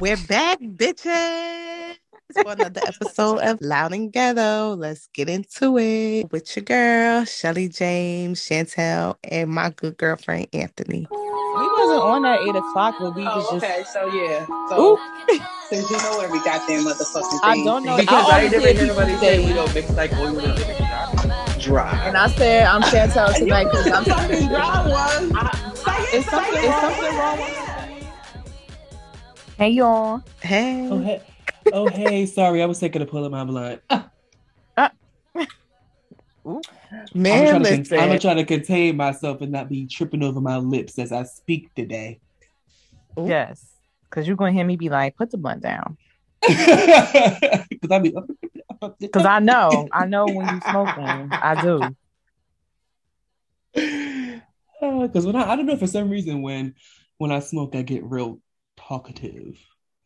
[0.00, 1.96] We're back, bitches,
[2.32, 4.74] for another episode of Loud and Ghetto.
[4.74, 11.06] Let's get into it with your girl, Shelly James, Chantel, and my good girlfriend, Anthony.
[11.10, 11.18] We
[11.76, 13.64] wasn't on at 8 o'clock, but we was Oh, just.
[13.64, 13.84] okay.
[13.92, 14.46] So yeah.
[14.70, 14.98] So
[15.68, 17.96] since you know every goddamn motherfucking thing, I don't know.
[17.98, 20.34] Because I I, always never hear hear nobody say say- we don't mix like oil
[20.34, 22.02] with a dry.
[22.06, 25.24] And I said, I'm Chantel tonight because I'm fucking dry one.
[26.14, 27.69] Is something, is something wrong with
[29.60, 30.22] Hey, y'all.
[30.40, 30.88] Hey.
[30.90, 31.22] Oh hey,
[31.70, 33.82] oh hey, sorry, I was taking a pull of my blood.
[33.90, 34.10] I'm
[37.12, 40.40] Man, trying, to, con- I'm gonna try to contain myself and not be tripping over
[40.40, 42.20] my lips as I speak today.
[43.18, 43.28] Ooh.
[43.28, 43.66] Yes.
[44.08, 45.98] Because you're going to hear me be like, put the blunt down.
[46.48, 48.14] Because I be
[48.98, 49.90] Because I know.
[49.92, 51.32] I know when you smoking.
[51.42, 51.94] I do.
[54.80, 56.74] Because when I, I don't know for some reason when
[57.18, 58.40] when I smoke I get real
[58.90, 59.56] talkative,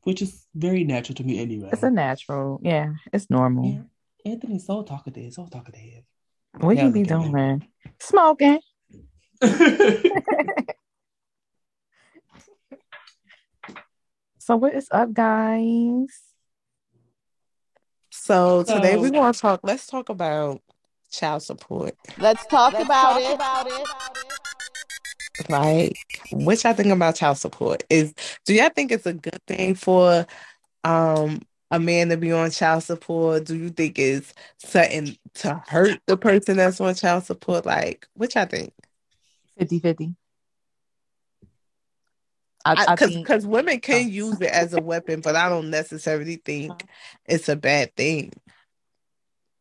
[0.02, 1.70] which is very natural to me anyway.
[1.72, 2.60] It's a natural.
[2.62, 2.92] Yeah.
[3.14, 3.64] It's normal.
[3.70, 4.32] Yeah.
[4.32, 6.04] Anthony's so talkative, so talkative.
[6.60, 7.30] What Yeah, you be look at me.
[7.32, 7.66] doing?
[7.98, 8.60] Smoking.
[14.38, 16.06] So what is up, guys?
[18.10, 19.60] So today So- we're going to talk.
[19.62, 20.60] Let's talk about
[21.10, 21.94] child support.
[22.18, 24.43] Let's talk about it.
[25.48, 25.98] Like,
[26.32, 28.14] which I think about child support is.
[28.44, 30.26] Do y'all think it's a good thing for
[30.84, 33.44] um a man to be on child support?
[33.44, 37.66] Do you think it's something to hurt the person that's on child support?
[37.66, 38.72] Like, which I think.
[39.58, 40.14] 50 50.
[42.64, 46.36] I, I because because women can use it as a weapon, but I don't necessarily
[46.36, 46.86] think
[47.26, 48.32] it's a bad thing.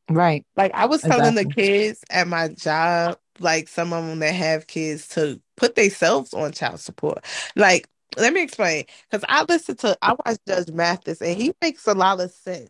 [0.09, 0.45] right.
[0.55, 4.67] Like I was telling the kids at my job, like some of them that have
[4.67, 7.23] kids, to put themselves on child support.
[7.55, 11.87] Like, let me explain, because I listen to I watch Judge Mathis, and he makes
[11.87, 12.69] a lot of sense.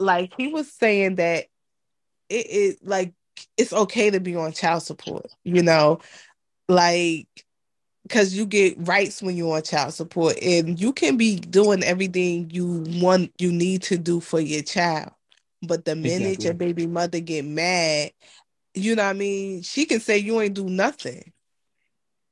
[0.00, 1.46] Like he was saying that
[2.28, 3.14] it is like
[3.56, 6.00] it's okay to be on child support, you know,
[6.68, 7.26] like
[8.02, 12.50] because you get rights when you're on child support and you can be doing everything
[12.50, 15.10] you want you need to do for your child
[15.62, 16.44] but the minute Exactly.
[16.44, 18.10] your baby mother get mad
[18.78, 19.62] you know what i mean?
[19.62, 21.32] She can say you ain't do nothing.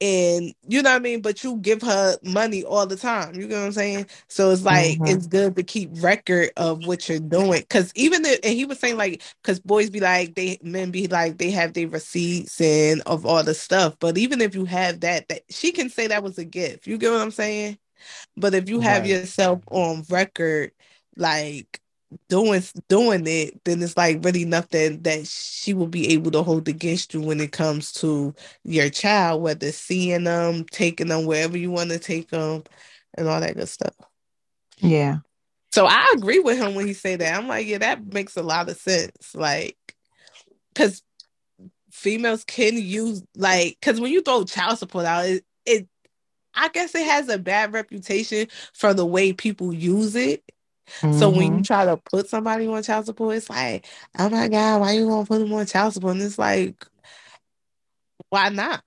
[0.01, 1.23] And you know what i mean?
[1.23, 3.34] But you give her money all the time.
[3.34, 4.07] You know what i'm saying?
[4.29, 5.07] So it's like Mhm.
[5.07, 7.61] it's good to keep record of what you're doing.
[7.61, 11.07] Because even if, and he was saying like because boys be like they men be
[11.09, 13.97] like they have their receipts and of all the stuff.
[13.99, 16.87] But even if you have that that she can say that was a gift.
[16.87, 17.78] You get what i'm saying?
[18.37, 19.07] But if you have Right.
[19.07, 20.73] yourself on record
[21.17, 21.81] like
[22.28, 26.69] doing doing it then it's like really nothing that she will be able to hold
[26.69, 28.34] against you when it comes to
[28.65, 32.62] your child whether seeing them taking them wherever you want to take them
[33.19, 33.95] and all that good stuff
[34.78, 35.19] Yeah.
[35.72, 37.37] so I agree with him when he say that.
[37.39, 39.34] I'm like, yeah, that makes a lot of sense.
[39.34, 39.77] Like,
[40.72, 41.03] because
[41.91, 45.89] females can use like, because when you throw child support out, it, it,
[46.55, 50.43] I guess it has a bad reputation for the way people use it.
[51.13, 51.57] So when Mhm.
[51.59, 53.87] you try to put somebody on child support, it's like,
[54.19, 56.15] oh my god, why you gonna put them on child support?
[56.15, 56.87] And it's like,
[58.31, 58.83] why not?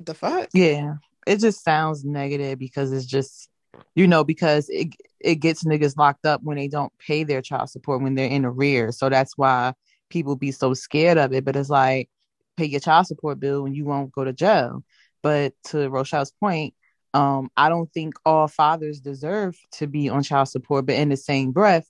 [0.00, 0.48] The fuck?
[0.52, 0.94] Yeah.
[1.26, 3.48] It just sounds negative because it's just,
[3.94, 4.88] you know, because it
[5.20, 8.44] it gets niggas locked up when they don't pay their child support when they're in
[8.44, 8.98] arrears.
[8.98, 9.74] So that's why
[10.08, 11.44] people be so scared of it.
[11.44, 12.08] But it's like,
[12.56, 14.84] pay your child support bill and you won't go to jail.
[15.22, 16.74] But to Rochelle's point,
[17.14, 20.86] um, I don't think all fathers deserve to be on child support.
[20.86, 21.88] But in the same breath,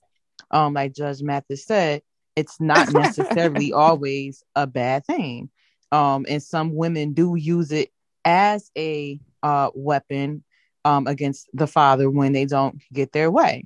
[0.51, 2.01] um, like Judge Mathis said,
[2.35, 5.49] it's not necessarily always a bad thing.
[5.91, 7.89] Um, and some women do use it
[8.23, 10.43] as a uh, weapon
[10.85, 13.65] um, against the father when they don't get their way.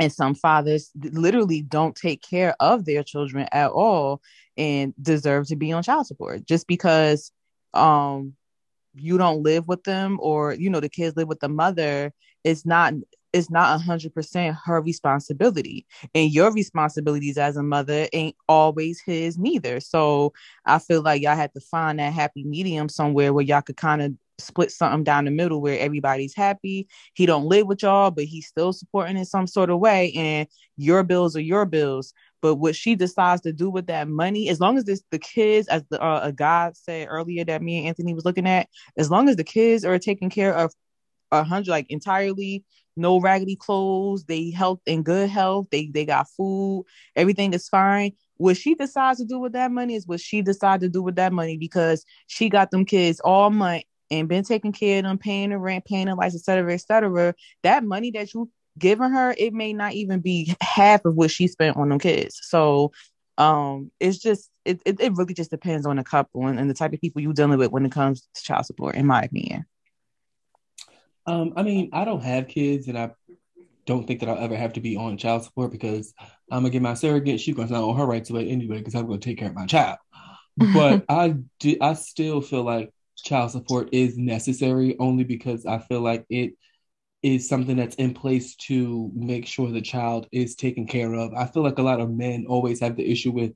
[0.00, 4.22] And some fathers literally don't take care of their children at all
[4.56, 7.32] and deserve to be on child support just because
[7.74, 8.34] um,
[8.94, 12.12] you don't live with them or you know the kids live with the mother.
[12.44, 12.94] It's not
[13.32, 19.00] it's not a hundred percent her responsibility, and your responsibilities as a mother ain't always
[19.00, 19.80] his neither.
[19.80, 20.32] So
[20.64, 24.02] I feel like y'all had to find that happy medium somewhere where y'all could kind
[24.02, 26.88] of split something down the middle where everybody's happy.
[27.14, 30.12] He don't live with y'all, but he's still supporting in some sort of way.
[30.12, 32.12] And your bills are your bills.
[32.42, 35.68] But what she decides to do with that money, as long as it's the kids,
[35.68, 39.10] as the uh, a guy said earlier that me and Anthony was looking at, as
[39.10, 40.72] long as the kids are taken care of
[41.32, 42.64] a hundred like entirely
[42.96, 46.84] no raggedy clothes they health in good health they they got food
[47.16, 50.80] everything is fine what she decides to do with that money is what she decided
[50.80, 54.72] to do with that money because she got them kids all month and been taking
[54.72, 58.50] care of them, paying the rent, paying the lights, etc., etc., that money that you
[58.78, 62.40] giving her, it may not even be half of what she spent on them kids.
[62.42, 62.92] So
[63.38, 66.74] um it's just it, it, it really just depends on the couple and, and, the
[66.74, 69.64] type of people you're dealing with when it comes to child support, in my opinion.
[71.26, 73.12] Um, I mean, I don't have kids and I
[73.86, 76.12] don't think that I'll ever have to be on child support because
[76.50, 77.40] I'm gonna get my surrogate.
[77.40, 79.98] She's gonna on her rights away anyway because I'm gonna take care of my child.
[80.74, 86.00] But I do, I still feel like child support is necessary only because I feel
[86.00, 86.54] like it
[87.22, 91.34] is something that's in place to make sure the child is taken care of.
[91.34, 93.52] I feel like a lot of men always have the issue with,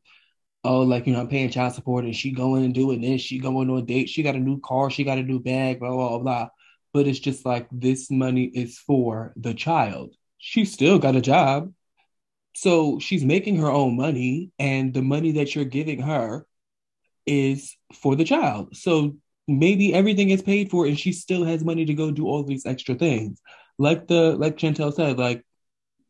[0.65, 3.39] oh, like, you know, I'm paying child support and she going and doing this, she
[3.39, 5.91] going on a date, she got a new car, she got a new bag, blah,
[5.91, 6.49] blah, blah.
[6.93, 10.15] But it's just like this money is for the child.
[10.39, 11.73] She still got a job.
[12.55, 16.47] So she's making her own money, and the money that you're giving her
[17.27, 18.77] is for the child.
[18.77, 22.43] So maybe everything is paid for and she still has money to go do all
[22.43, 23.41] these extra things.
[23.79, 25.45] Like the like Chantel said, like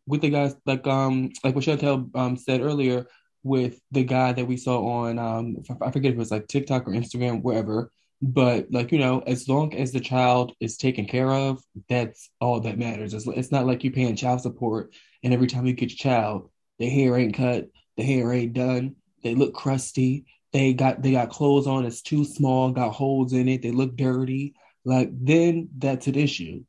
[0.07, 3.07] with the guys like um like what Chantel um said earlier
[3.43, 6.87] with the guy that we saw on um I forget if it was like TikTok
[6.87, 7.91] or Instagram, wherever.
[8.23, 12.61] But like you know, as long as the child is taken care of, that's all
[12.61, 13.13] that matters.
[13.13, 16.51] It's, it's not like you're paying child support, and every time you get your child,
[16.79, 21.31] the hair ain't cut, the hair ain't done, they look crusty, they got they got
[21.31, 24.55] clothes on it's too small, got holes in it, they look dirty,
[24.85, 26.63] like then that's an issue.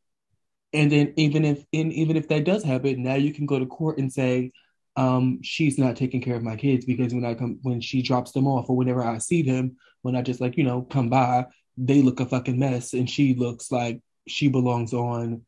[0.74, 3.66] And then even if in, even if that does happen, now you can go to
[3.68, 4.52] court and say,
[4.98, 8.32] um, she's not taking care of my kids because when I come when she drops
[8.32, 11.46] them off or whenever I see them, when I just like, you know, come by,
[11.78, 15.44] they look a fucking mess and she looks like she belongs on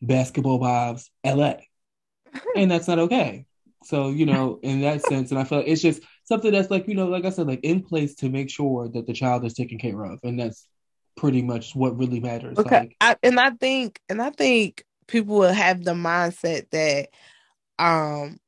[0.00, 1.54] Basketball Wives LA.
[2.56, 3.46] and that's not okay.
[3.82, 6.86] So, you know, in that sense, and I feel like it's just something that's like,
[6.86, 9.52] you know, like I said, like in place to make sure that the child is
[9.52, 10.20] taken care of.
[10.22, 10.68] And that's
[11.16, 12.56] pretty much what really matters.
[12.56, 12.78] Okay.
[12.78, 17.08] Like, I, and I think and I think people will have the mindset that
[17.80, 18.38] um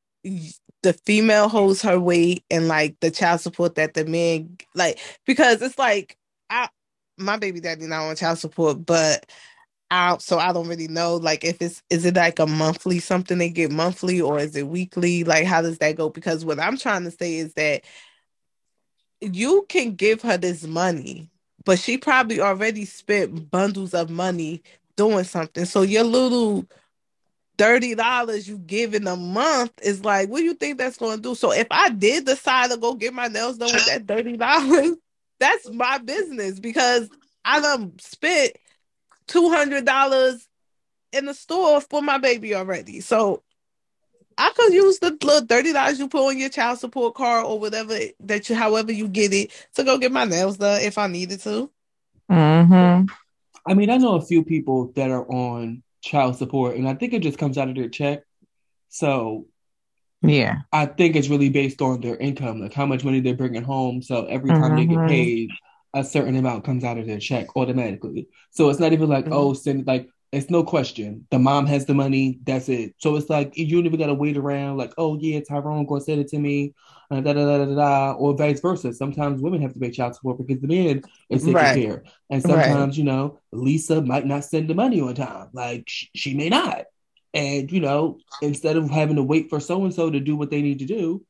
[0.81, 5.61] the female holds her weight and like the child support that the man like because
[5.61, 6.17] it's like
[6.49, 6.69] I
[7.17, 9.25] my baby daddy not on child support, but
[9.93, 13.37] out so I don't really know like if it's is it like a monthly something
[13.37, 15.23] they get monthly or is it weekly?
[15.23, 16.09] Like how does that go?
[16.09, 17.83] Because what I'm trying to say is that
[19.21, 21.29] you can give her this money
[21.63, 24.61] but she probably already spent bundles of money
[24.97, 25.65] doing something.
[25.65, 26.65] So your little
[27.57, 31.17] thirty dollars you give in a month is like what do you think that's going
[31.17, 31.35] to do?
[31.35, 34.97] So if I did decide to go get my nails done with that thirty dollars
[35.39, 37.09] that's my business because
[37.45, 38.53] I done spent
[39.33, 40.47] two hundred dollars
[41.11, 43.01] in the store for my baby already.
[43.01, 43.41] So
[44.37, 47.59] I could use the little thirty dollars you put on your child support card or
[47.59, 51.07] whatever that you, however you get it, to go get my nails done if I
[51.07, 51.69] needed to.
[52.31, 53.05] Mm-hmm.
[53.65, 57.13] I mean, I know a few people that are on child support, and I think
[57.13, 58.23] it just comes out of their check.
[58.89, 59.47] So,
[60.21, 63.63] yeah, I think it's really based on their income, like how much money they're bringing
[63.63, 64.01] home.
[64.01, 64.75] So every time mm-hmm.
[64.75, 65.07] they get mm-hmm.
[65.07, 65.49] paid,
[65.93, 68.27] a certain amount comes out of their check automatically.
[68.51, 69.33] So it's not even like, mm-hmm.
[69.33, 71.27] oh, send like it's no question.
[71.29, 72.39] The mom has the money.
[72.43, 72.95] That's it.
[72.97, 74.77] So it's like you don't even gotta wait around.
[74.77, 76.73] Like, oh yeah, Tyrone gonna send it to me,
[77.11, 78.93] uh, da, da, da, da, da, or vice versa.
[78.93, 81.75] Sometimes women have to pay child support because the man is taking right.
[81.75, 82.97] care, and sometimes right.
[82.97, 85.49] you know Lisa might not send the money on time.
[85.53, 86.85] Like sh- she may not,
[87.35, 90.49] and you know instead of having to wait for so and so to do what
[90.49, 91.23] they need to do,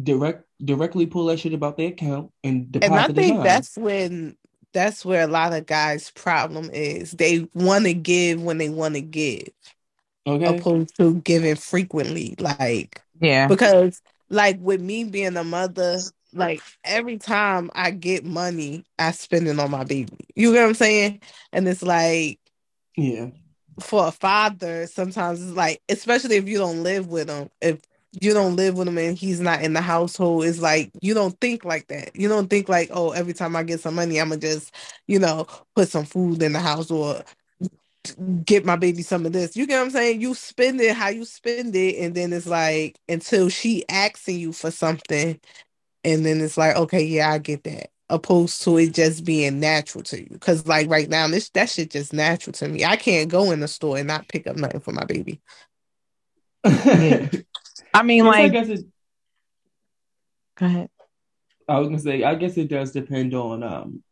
[0.00, 2.92] direct directly pull that shit about their account and deposit.
[2.92, 4.36] And I think that's when
[4.72, 7.12] that's where a lot of guys' problem is.
[7.12, 9.48] They want to give when they want to give,
[10.26, 12.34] okay, opposed to giving frequently.
[12.38, 15.98] Like, yeah, because like with me being a mother,
[16.32, 20.16] like every time I get money, I spend it on my baby.
[20.34, 21.20] You get what I'm saying?
[21.52, 22.38] And it's like,
[22.96, 23.28] yeah,
[23.80, 27.80] for a father, sometimes it's like, especially if you don't live with them, if
[28.20, 31.38] you don't live with him and he's not in the household it's like you don't
[31.40, 32.14] think like that.
[32.14, 34.74] You don't think like oh every time i get some money i'm gonna just
[35.06, 37.22] you know put some food in the house or
[38.44, 39.56] get my baby some of this.
[39.56, 40.20] You get what i'm saying?
[40.20, 44.52] You spend it how you spend it and then it's like until she asking you
[44.52, 45.40] for something
[46.04, 47.90] and then it's like okay yeah i get that.
[48.08, 50.28] Opposed to it just being natural to you.
[50.30, 52.84] Because like right now this that shit just natural to me.
[52.84, 55.40] I can't go in the store and not pick up nothing for my baby
[57.92, 58.86] I mean, like, I guess it.
[60.56, 60.90] Go ahead.
[61.68, 64.02] I was gonna say, I guess it does depend on um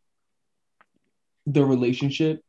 [1.46, 2.42] the relationship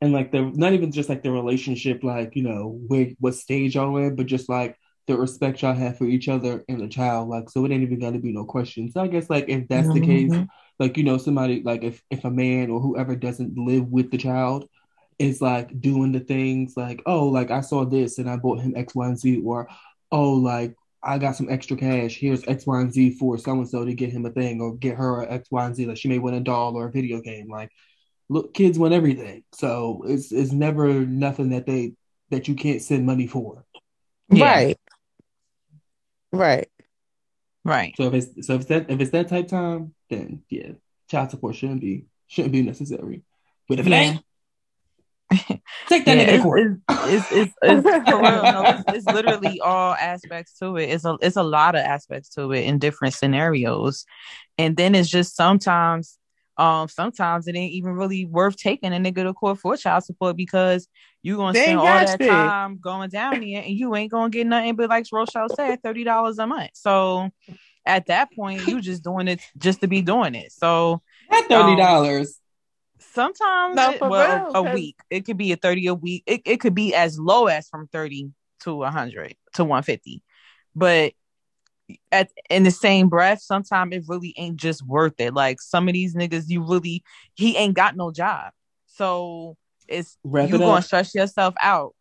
[0.00, 3.74] and like the not even just like the relationship, like you know where what stage
[3.74, 4.76] y'all in, but just like
[5.06, 7.28] the respect y'all have for each other and the child.
[7.28, 8.90] Like, so it ain't even got to be no question.
[8.90, 10.00] So I guess like if that's mm-hmm.
[10.00, 13.88] the case, like you know, somebody like if if a man or whoever doesn't live
[13.88, 14.68] with the child
[15.18, 18.72] is like doing the things like, oh, like I saw this and I bought him
[18.74, 19.68] X, Y, and Z, or
[20.12, 22.16] oh, like I got some extra cash.
[22.16, 24.76] Here's X, Y, and Z for so and so to get him a thing or
[24.76, 25.86] get her X, Y, and Z.
[25.86, 27.48] Like she may win a doll or a video game.
[27.48, 27.70] Like,
[28.28, 29.44] look, kids win everything.
[29.52, 31.94] So it's it's never nothing that they
[32.30, 33.64] that you can't send money for.
[34.28, 34.44] Yeah.
[34.44, 34.78] Right.
[36.32, 36.68] Right.
[37.64, 37.94] Right.
[37.96, 40.72] So if it's so if it's that if it's that type time, then yeah,
[41.10, 43.22] child support shouldn't be shouldn't be necessary.
[43.68, 43.96] But if yeah.
[43.96, 44.24] it ain't,
[45.30, 46.80] Take that yeah, nigga to court.
[46.88, 48.42] It's, it's, it's, it's for real.
[48.42, 50.90] No, it's, it's, literally all aspects to it.
[50.90, 54.04] It's a it's a lot of aspects to it in different scenarios,
[54.58, 56.18] and then it's just sometimes,
[56.56, 60.36] um, sometimes it ain't even really worth taking a nigga to court for child support
[60.36, 60.88] because
[61.22, 64.46] you gonna they spend all that time going down there and you ain't gonna get
[64.46, 66.70] nothing but like Rochelle said, thirty dollars a month.
[66.74, 67.30] So
[67.86, 70.50] at that point, you just doing it just to be doing it.
[70.52, 72.28] So at thirty dollars.
[72.28, 72.39] Um,
[73.12, 74.96] Sometimes, no, it, well, real, a week.
[75.10, 76.22] It could be a 30 a week.
[76.26, 80.22] It, it could be as low as from 30 to 100 to 150.
[80.76, 81.12] But
[82.12, 85.34] at in the same breath, sometimes it really ain't just worth it.
[85.34, 87.02] Like some of these niggas, you really
[87.34, 88.52] he ain't got no job.
[88.86, 89.56] So
[89.88, 91.94] it's Wrap you it gonna stress yourself out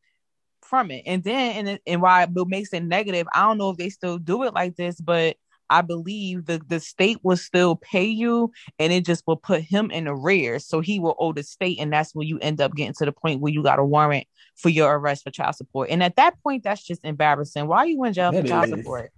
[0.62, 1.04] from it.
[1.08, 4.20] And then and, and why it makes it negative, I don't know if they still
[4.20, 5.38] do it like this, but
[5.70, 9.92] I believe the, the state will still pay you and it just will put him
[9.92, 10.66] in arrears.
[10.66, 11.80] So he will owe the state.
[11.80, 14.28] And that's when you end up getting to the point where you got a warrant
[14.56, 15.90] for your arrest for child support.
[15.90, 17.68] And at that point, that's just embarrassing.
[17.68, 19.12] Why are you in jail that for child support?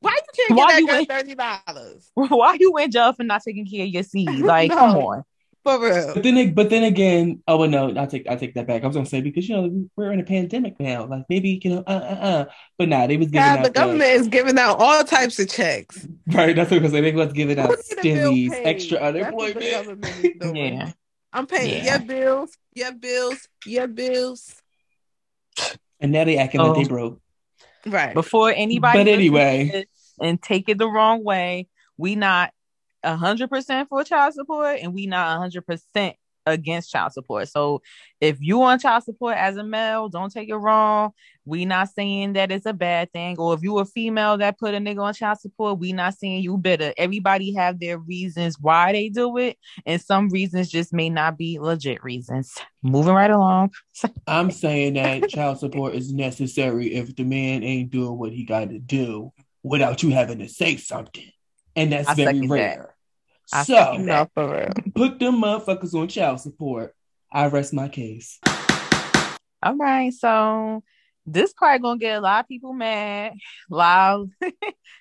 [0.00, 2.10] Why you can't get why that thirty dollars?
[2.14, 4.28] Why you in jail for not taking care of your seed?
[4.44, 4.76] Like, no.
[4.76, 5.24] come on.
[5.66, 6.14] For real.
[6.14, 8.84] But then, but then again, oh well, no, I take I take that back.
[8.84, 11.70] I was gonna say because you know we're in a pandemic now, like maybe you
[11.70, 12.44] know, uh, uh, uh.
[12.78, 15.48] But nah, they was giving yeah, out the government is giving out all types of
[15.48, 16.06] checks.
[16.28, 17.02] Right, that's what I was saying.
[17.02, 20.06] They was giving out stimmies, extra unemployment.
[20.56, 20.92] yeah,
[21.32, 21.98] I'm paying yeah.
[21.98, 24.62] your bills, your bills, your bills.
[25.98, 26.70] And now they acting oh.
[26.70, 27.20] like they broke.
[27.84, 28.14] Right.
[28.14, 29.86] Before anybody, but anyway,
[30.20, 32.52] and take it the wrong way, we not
[33.06, 37.48] hundred percent for child support, and we not hundred percent against child support.
[37.48, 37.82] So
[38.20, 41.10] if you want child support as a male, don't take it wrong.
[41.44, 43.38] We not saying that it's a bad thing.
[43.38, 46.42] Or if you a female that put a nigga on child support, we not saying
[46.42, 46.92] you better.
[46.96, 49.58] Everybody have their reasons why they do it.
[49.84, 52.56] And some reasons just may not be legit reasons.
[52.82, 53.72] Moving right along.
[54.26, 58.70] I'm saying that child support is necessary if the man ain't doing what he got
[58.70, 59.32] to do
[59.62, 61.30] without you having to say something.
[61.74, 62.86] And that's I very rare.
[62.88, 62.95] That.
[63.52, 64.26] I so no,
[64.94, 66.94] put them motherfuckers on child support.
[67.32, 68.38] I rest my case.
[69.62, 70.82] All right, so
[71.26, 73.34] this part gonna get a lot of people mad.
[73.70, 74.52] A lot, a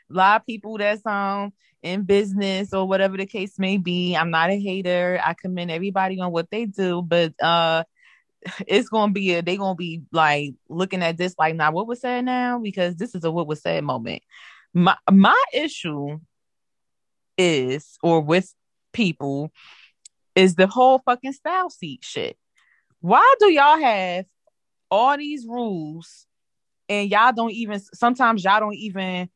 [0.10, 4.16] lot of people that's um in business or whatever the case may be.
[4.16, 5.20] I'm not a hater.
[5.24, 7.84] I commend everybody on what they do, but uh
[8.68, 12.02] it's gonna be a they gonna be like looking at this like now what was
[12.02, 14.24] said now because this is a what was said moment.
[14.74, 16.20] My my issue
[17.38, 18.54] is or with
[18.94, 19.51] people
[20.36, 22.38] is the whole fucking StyleSeat shit.
[23.01, 24.25] Why do y'all have
[24.89, 26.25] all these rules
[26.89, 29.30] and y'all don't even sometimes y'all don't even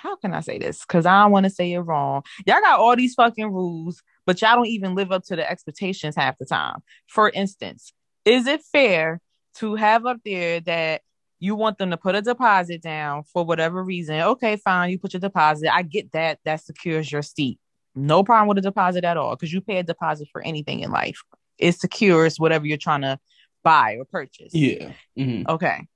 [0.00, 0.80] how can I say this?
[0.80, 2.22] Because I don't want to say it wrong.
[2.46, 6.16] Y'all got all these fucking rules, but y'all don't even live up to the expectations
[6.16, 6.80] half the time.
[7.06, 7.92] For instance,
[8.24, 9.20] is it fair
[9.56, 11.02] to have up there that
[11.40, 14.20] you want them to put a deposit down for whatever reason.
[14.20, 15.74] Okay, fine, you put your deposit.
[15.74, 16.38] I get that.
[16.44, 17.58] That secures your seat.
[17.94, 20.90] No problem with a deposit at all because you pay a deposit for anything in
[20.90, 21.22] life.
[21.58, 23.18] It secures whatever you're trying to
[23.64, 24.54] buy or purchase.
[24.54, 24.92] Yeah.
[25.18, 25.50] Mm-hmm.
[25.50, 25.86] Okay.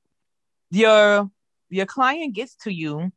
[0.70, 1.30] Your
[1.70, 3.12] your client gets to you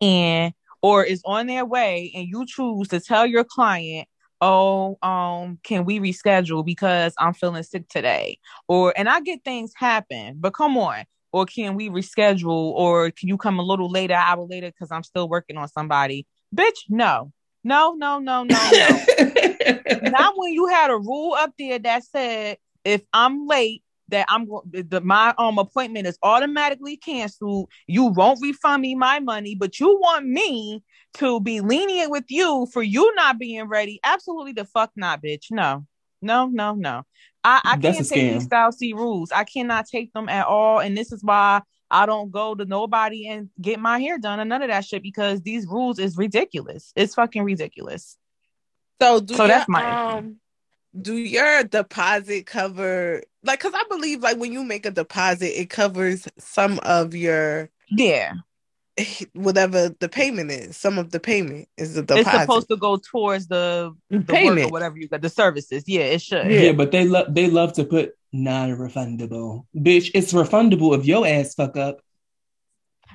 [0.00, 4.08] and or is on their way and you choose to tell your client
[4.40, 9.72] oh um can we reschedule because i'm feeling sick today or and i get things
[9.76, 14.14] happen but come on or can we reschedule or can you come a little later
[14.14, 16.26] hour later because i'm still working on somebody?
[16.54, 17.32] Bitch no.
[17.64, 19.04] No no no no no.
[20.02, 24.46] Not when you had a rule up there that said if i'm late that i'm
[24.68, 27.70] the my um appointment is automatically canceled.
[27.86, 30.82] You won't refund me my money but you want me
[31.14, 34.00] to be lenient with you for you not being ready?
[34.04, 35.46] Absolutely the fuck not bitch.
[35.50, 35.86] No.
[36.20, 37.04] No no no
[37.44, 39.32] I, I can't take these StyleSeat rules.
[39.32, 40.80] I cannot take them at all.
[40.80, 44.48] And this is why I don't go to nobody and get my hair done and
[44.48, 46.92] none of that shit because these rules is ridiculous.
[46.96, 48.16] It's fucking ridiculous.
[49.00, 50.36] So do so your, that's my um
[51.00, 55.68] do your deposit cover like because I believe like when you make a deposit, it
[55.70, 58.34] covers some of your Yeah.
[59.34, 62.34] Whatever the payment is, some of the payment is the deposit.
[62.34, 65.84] It's supposed to go towards the, the payment or whatever you got, the services.
[65.86, 66.50] Yeah, it should.
[66.50, 69.66] Yeah, yeah but they love they love to put non-refundable.
[69.76, 72.00] Bitch, it's refundable if your ass fuck up.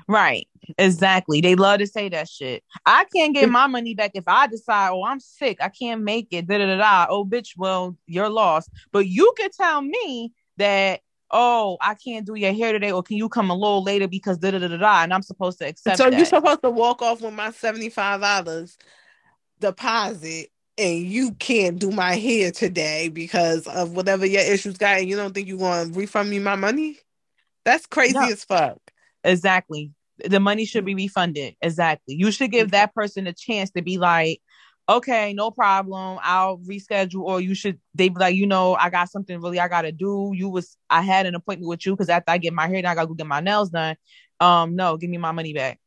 [0.08, 0.48] Right.
[0.78, 1.42] Exactly.
[1.42, 2.64] They love to say that shit.
[2.86, 5.58] I can't get my money back if I decide, oh, I'm sick.
[5.60, 6.48] I can't make it.
[6.48, 7.08] Da da da da.
[7.10, 7.50] Oh, bitch.
[7.58, 8.70] Well, you're lost.
[8.92, 13.18] But you could tell me that oh, I can't do your hair today, or can
[13.18, 15.98] you come a little later because da da da da, and I'm supposed to accept.
[15.98, 16.18] So that.
[16.18, 18.78] you're supposed to walk off with my seventy five dollars
[19.60, 25.10] deposit, and you can't do my hair today because of whatever your issues got, and
[25.10, 27.00] you don't think you're going to refund me my money?
[27.66, 28.28] That's crazy no.
[28.28, 28.80] as fuck.
[29.24, 29.92] Exactly.
[30.26, 31.56] The money should be refunded.
[31.62, 32.16] Exactly.
[32.16, 32.72] You should give mm.
[32.72, 34.42] that person a chance to be like,
[34.90, 36.20] okay, no problem.
[36.22, 39.68] I'll reschedule, or you should they be like, you know, I got something really I
[39.68, 40.32] gotta do.
[40.34, 42.92] You was I had an appointment with you because after I get my hair done,
[42.92, 43.96] I gotta go get my nails done.
[44.40, 45.80] Um, no, give me my money back.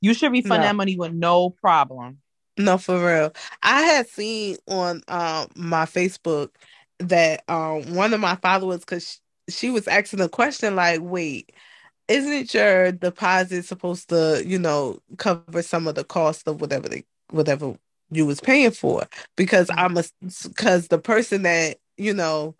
[0.00, 0.68] You should refund no.
[0.68, 2.18] that money with no problem.
[2.56, 3.32] No, for real.
[3.62, 6.50] I had seen on um my Facebook
[7.00, 11.52] that um one of my followers because she, she was asking a question like, wait,
[12.08, 17.04] isn't your deposit supposed to, you know, cover some of the cost of whatever they
[17.30, 17.76] whatever
[18.10, 19.04] you was paying for
[19.36, 19.78] because mm-hmm.
[19.78, 20.04] I'm a
[20.46, 22.54] because the person that you know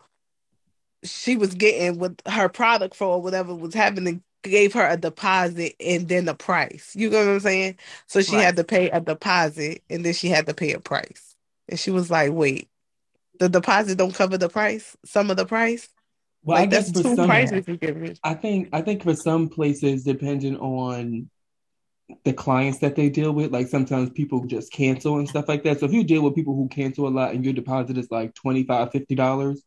[1.03, 6.07] she was getting with her product for whatever was happening gave her a deposit and
[6.07, 6.93] then a price.
[6.95, 7.77] You know what I'm saying?
[8.07, 8.45] So she right.
[8.45, 11.35] had to pay a deposit and then she had to pay a price.
[11.67, 12.67] And she was like, "Wait,
[13.39, 15.87] the deposit don't cover the price, some of the price."
[16.43, 21.29] Well, like, I guess for some, I think I think for some places, depending on
[22.23, 23.51] the clients that they deal with.
[23.51, 25.79] Like sometimes people just cancel and stuff like that.
[25.79, 28.33] So if you deal with people who cancel a lot and your deposit is like
[28.33, 29.57] $25, $50,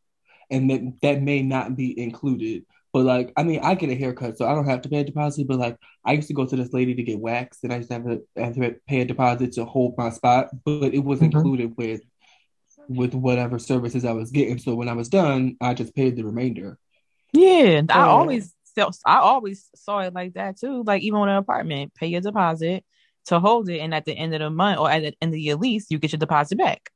[0.51, 2.65] and that, that may not be included.
[2.93, 5.05] But like, I mean, I get a haircut, so I don't have to pay a
[5.05, 5.47] deposit.
[5.49, 7.89] But like, I used to go to this lady to get waxed, and I used
[7.89, 11.21] to have to, have to pay a deposit to hold my spot, but it was
[11.21, 11.37] mm-hmm.
[11.37, 12.03] included with
[12.89, 14.59] with whatever services I was getting.
[14.59, 16.79] So when I was done, I just paid the remainder.
[17.33, 20.83] Yeah, I always I always saw it like that too.
[20.85, 22.85] Like even with an apartment, pay your deposit
[23.27, 25.39] to hold it, and at the end of the month or at the end of
[25.39, 26.91] your lease, you get your deposit back.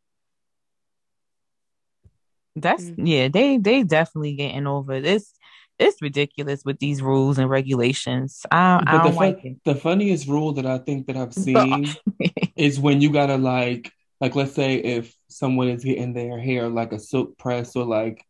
[2.57, 3.07] That's mm-hmm.
[3.07, 5.33] yeah, they they definitely getting over this.
[5.79, 8.47] It's ridiculous with these rules and regulations.
[8.51, 9.59] I, I don't the, like it.
[9.67, 11.87] The funniest rule that I think that I've seen
[12.57, 16.93] is when you gotta like like let's say if someone is getting their hair like
[16.93, 18.25] a silk press or like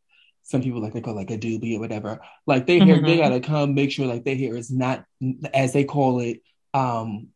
[0.46, 2.20] some people like they call like a doobie or whatever.
[2.46, 3.04] Like they mm-hmm.
[3.04, 5.04] they gotta come make sure like their hair is not
[5.52, 6.40] as they call it.
[6.72, 7.28] Um,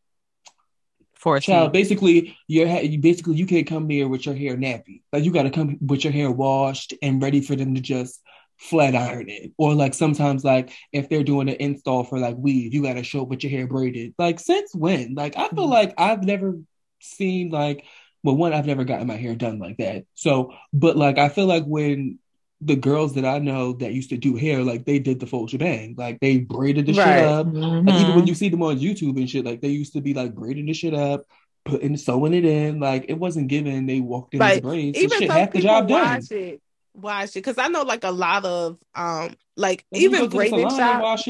[1.15, 5.01] for a child, basically your you basically you can't come here with your hair nappy.
[5.11, 8.21] Like you gotta come with your hair washed and ready for them to just
[8.57, 9.51] flat iron it.
[9.57, 13.23] Or like sometimes like if they're doing an install for like weave, you gotta show
[13.23, 14.15] up with your hair braided.
[14.17, 15.15] Like since when?
[15.15, 15.73] Like I feel mm-hmm.
[15.73, 16.57] like I've never
[17.01, 17.83] seen like
[18.23, 20.05] well one I've never gotten my hair done like that.
[20.13, 22.19] So but like I feel like when
[22.61, 25.47] the girls that I know that used to do hair, like they did the full
[25.47, 25.95] shebang.
[25.97, 27.19] Like they braided the right.
[27.19, 27.47] shit up.
[27.47, 27.87] Mm-hmm.
[27.87, 30.13] Like even when you see them on YouTube and shit, like they used to be
[30.13, 31.25] like braiding the shit up,
[31.65, 32.79] putting sewing it in.
[32.79, 33.87] Like it wasn't given.
[33.87, 34.97] They walked in like, braids.
[34.99, 36.21] Even shit, half the job done.
[36.29, 36.61] It,
[36.93, 41.27] watch it because I know like a lot of um like even braiding shops.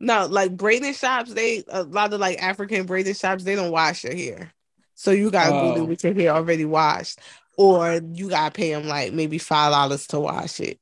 [0.00, 4.02] No, like braiding shops, they a lot of like African braiding shops, they don't wash
[4.04, 4.52] your hair.
[4.94, 5.86] So you gotta go there oh.
[5.86, 7.20] with your hair already washed
[7.58, 10.78] or you gotta pay them like maybe five dollars to wash it.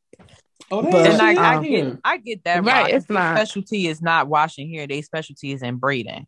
[0.70, 2.82] Oh, but, and I, um, I, get I get that right.
[2.82, 2.94] right.
[2.94, 4.86] It's not specialty is not washing hair.
[4.86, 6.26] They specialty is in braiding.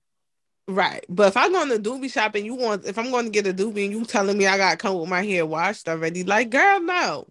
[0.67, 3.31] Right, but if I'm going to doobie shop and you want, if I'm going to
[3.31, 5.89] get a doobie and you telling me I got to come with my hair washed
[5.89, 7.27] already, like girl, no.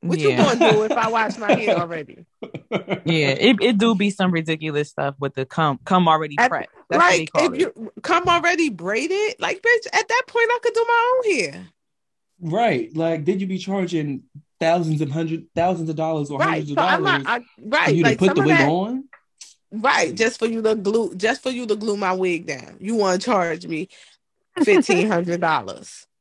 [0.00, 0.28] What yeah.
[0.28, 2.26] you going to do if I wash my hair already?
[2.70, 6.66] Yeah, it, it do be some ridiculous stuff with the come come already prepped.
[6.90, 7.60] That's like if it.
[7.60, 11.66] you come already braided, like bitch, at that point I could do my own hair.
[12.40, 12.94] Right.
[12.94, 14.24] Like, did you be charging
[14.60, 16.48] thousands of hundred thousands of dollars or right.
[16.48, 17.88] hundreds of dollars not, I, right.
[17.88, 19.04] for you like, to put the wig that, on?
[19.70, 20.14] Right.
[20.14, 22.76] Just for you to glue just for you to glue my wig down.
[22.80, 23.88] You want to charge me
[24.62, 26.06] fifteen hundred dollars.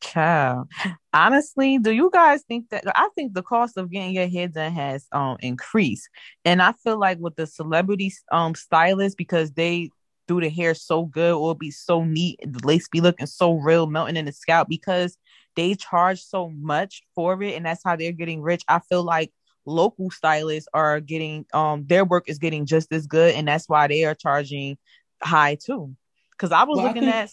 [0.00, 0.68] Child.
[1.12, 4.72] Honestly, do you guys think that I think the cost of getting your hair done
[4.72, 6.08] has um increased.
[6.44, 9.90] And I feel like with the celebrity um stylists, because they
[10.26, 13.86] do the hair so good or be so neat, the lace be looking so real,
[13.86, 15.18] melting in the scalp because
[15.56, 19.32] they charge so much for it and that's how they're getting rich i feel like
[19.66, 23.86] local stylists are getting um their work is getting just as good and that's why
[23.86, 24.76] they are charging
[25.22, 25.94] high too
[26.32, 27.14] because i was well, looking I think...
[27.24, 27.30] at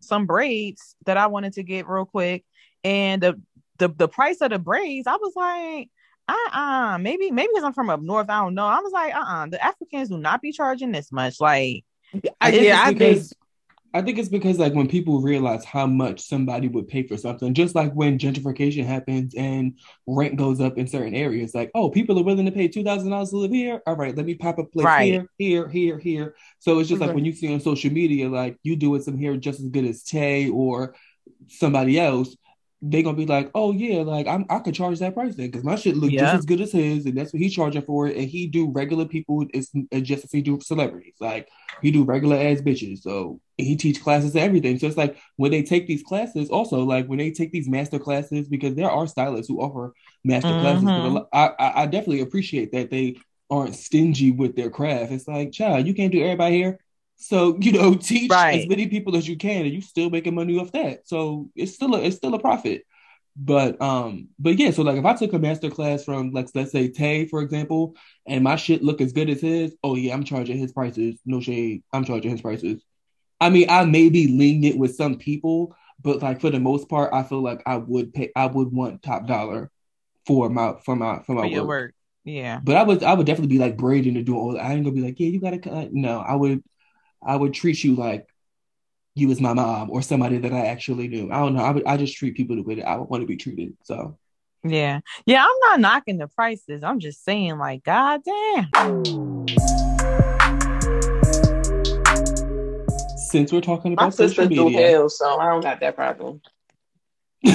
[0.00, 2.44] some braids that i wanted to get real quick
[2.84, 3.40] and the,
[3.78, 5.88] the the price of the braids i was like
[6.30, 6.98] uh-uh.
[6.98, 8.30] Maybe maybe because I'm from up north.
[8.30, 8.66] I don't know.
[8.66, 9.46] I was like, uh-uh.
[9.46, 11.40] The Africans do not be charging this much.
[11.40, 11.84] Like,
[12.40, 13.24] I, yeah, I think
[13.92, 17.54] I think it's because like when people realize how much somebody would pay for something,
[17.54, 22.18] just like when gentrification happens and rent goes up in certain areas, like, oh, people
[22.18, 23.82] are willing to pay two thousand dollars to live here.
[23.86, 25.12] All right, let me pop a place right.
[25.12, 26.34] here, here, here, here.
[26.60, 27.08] So it's just mm-hmm.
[27.08, 29.84] like when you see on social media, like you doing some here just as good
[29.84, 30.94] as Tay or
[31.48, 32.36] somebody else,
[32.82, 35.64] they gonna be like, oh yeah, like I'm I could charge that price then because
[35.64, 36.20] my shit look yeah.
[36.20, 38.16] just as good as his, and that's what he's charging for it.
[38.16, 39.70] And he do regular people is
[40.02, 41.16] just as he do celebrities.
[41.20, 41.48] Like
[41.82, 43.00] he do regular ass bitches.
[43.00, 44.78] So he teach classes and everything.
[44.78, 47.98] So it's like when they take these classes, also like when they take these master
[47.98, 49.92] classes, because there are stylists who offer
[50.24, 50.86] master mm-hmm.
[50.86, 51.26] classes.
[51.32, 53.16] But I, I definitely appreciate that they
[53.50, 55.12] aren't stingy with their craft.
[55.12, 56.78] It's like, child, you can't do everybody here.
[57.20, 58.60] So you know, teach right.
[58.60, 61.06] as many people as you can, and you still making money off that.
[61.06, 62.84] So it's still a it's still a profit.
[63.36, 66.72] But um, but yeah, so like if I took a master class from like let's
[66.72, 67.94] say Tay, for example,
[68.26, 71.20] and my shit look as good as his, oh yeah, I'm charging his prices.
[71.24, 72.82] No shade, I'm charging his prices.
[73.40, 77.12] I mean, I may be lenient with some people, but like for the most part,
[77.12, 79.70] I feel like I would pay I would want top dollar
[80.26, 81.68] for my for my for my for work.
[81.68, 81.94] work.
[82.24, 82.60] Yeah.
[82.62, 84.94] But I would I would definitely be like braiding to do all I ain't gonna
[84.94, 85.92] be like, yeah, you gotta cut.
[85.92, 86.62] no, I would
[87.22, 88.26] I would treat you like
[89.14, 91.30] you as my mom or somebody that I actually knew.
[91.30, 91.62] I don't know.
[91.62, 93.76] I would I just treat people the way that I would want to be treated.
[93.84, 94.18] So
[94.62, 95.00] yeah.
[95.26, 96.82] Yeah, I'm not knocking the prices.
[96.82, 99.46] I'm just saying, like, god damn.
[103.30, 106.40] Since we're talking about my social media, hell, so I don't got that problem.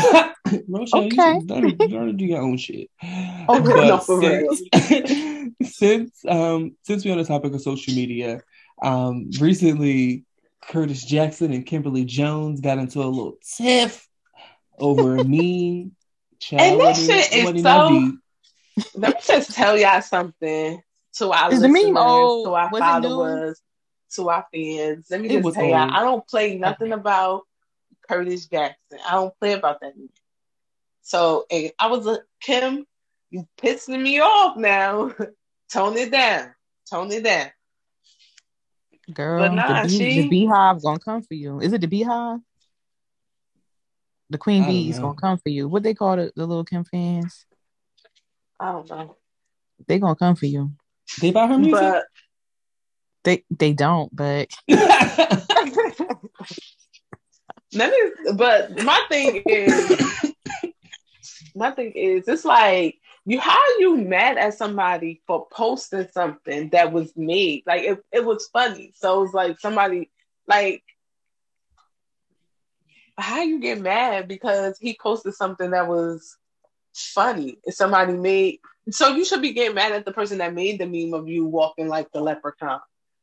[0.67, 1.39] Rochelle, okay.
[1.43, 2.89] you gotta do your own shit.
[3.04, 4.62] Okay, no, since,
[5.75, 8.41] since um since we're on the topic of social media,
[8.81, 10.25] um, recently,
[10.61, 14.07] Curtis Jackson and Kimberly Jones got into a little tiff
[14.79, 15.95] over a meme.
[16.51, 18.11] and that shit is so.
[18.93, 20.81] Let me just tell y'all something.
[21.17, 22.47] To our is listeners, meme old?
[22.47, 23.61] to our followers,
[24.15, 25.07] to our fans.
[25.09, 27.43] Let me just tell y'all, I don't play nothing about
[28.09, 28.99] Curtis Jackson.
[29.07, 29.97] I don't play about that.
[29.97, 30.09] Meme.
[31.03, 32.85] So I was a Kim,
[33.29, 35.13] you pissing me off now.
[35.71, 36.53] Tone it down.
[36.89, 37.49] Tone it down.
[39.13, 40.21] Girl, nah, the, bee, she...
[40.21, 41.59] the beehive gonna come for you.
[41.59, 42.39] Is it the beehive?
[44.29, 45.67] The queen bee's gonna come for you.
[45.67, 47.45] What they call it, the little Kim fans?
[48.59, 49.15] I don't know.
[49.87, 50.71] They gonna come for you.
[51.21, 51.79] They buy her music.
[51.79, 52.05] But...
[53.23, 54.49] They they don't, but
[57.75, 60.33] Let me, but my thing is,
[61.55, 66.69] my thing is, it's like you how are you mad at somebody for posting something
[66.69, 67.63] that was made?
[67.65, 68.93] Like it, it was funny.
[68.95, 70.11] So it's like somebody
[70.47, 70.83] like
[73.17, 76.38] how you get mad because he posted something that was
[76.93, 77.57] funny?
[77.65, 78.59] And somebody made
[78.91, 81.45] so you should be getting mad at the person that made the meme of you
[81.45, 82.79] walking like the leprechaun.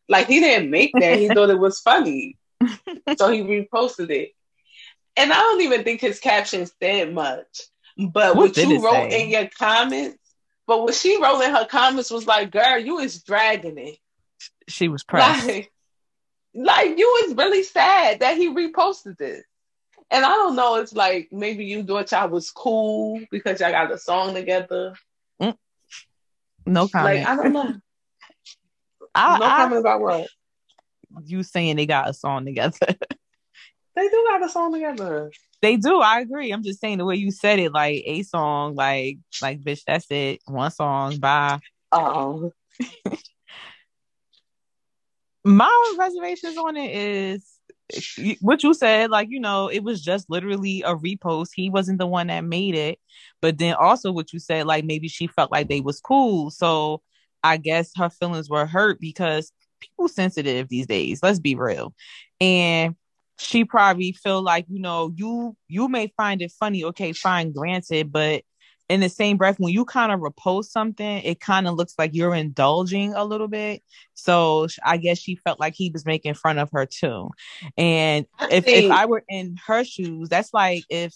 [0.09, 1.19] Like he didn't make that.
[1.19, 2.37] He thought it was funny.
[3.17, 4.33] So he reposted it.
[5.17, 7.61] And i don't even think his caption said much
[7.99, 9.25] but what, what you wrote say?
[9.25, 10.19] in your comments,
[10.67, 13.99] but what she wrote in her comments was like, girl, you is dragging it.
[14.69, 15.05] She was.
[15.13, 15.71] Like,
[16.55, 19.43] like you was really sad that he reposted this.
[20.11, 23.91] And I don't know, it's like maybe you thought y'all was cool because y'all got
[23.91, 24.95] a song together.
[25.41, 25.57] Mm.
[26.67, 27.21] No comment.
[27.21, 27.75] Like, I don't know.
[29.15, 30.29] I, no I, comment about what?
[31.25, 32.77] You saying they got a song together.
[32.89, 35.33] they do got a song together.
[35.63, 36.01] They do.
[36.01, 36.51] I agree.
[36.51, 40.11] I'm just saying the way you said it, like a song, like like bitch, that's
[40.11, 40.41] it.
[40.47, 41.19] One song.
[41.19, 41.61] Bye.
[41.93, 42.53] Oh.
[45.45, 47.59] My reservations on it is
[48.41, 49.11] what you said.
[49.11, 51.51] Like you know, it was just literally a repost.
[51.55, 52.99] He wasn't the one that made it.
[53.41, 56.51] But then also what you said, like maybe she felt like they was cool.
[56.51, 57.03] So
[57.45, 61.21] I guess her feelings were hurt because people sensitive these days.
[61.23, 61.95] Let's be real.
[62.41, 62.97] And
[63.43, 68.13] she probably feel like you know you you may find it funny okay fine granted
[68.13, 68.43] but
[68.89, 72.11] in the same breath when you kind of repost something it kind of looks like
[72.15, 73.83] you're indulging a little bit.
[74.15, 77.31] So i guess she felt like he was making fun of her too.
[77.77, 81.15] And if, if i were in her shoes that's like if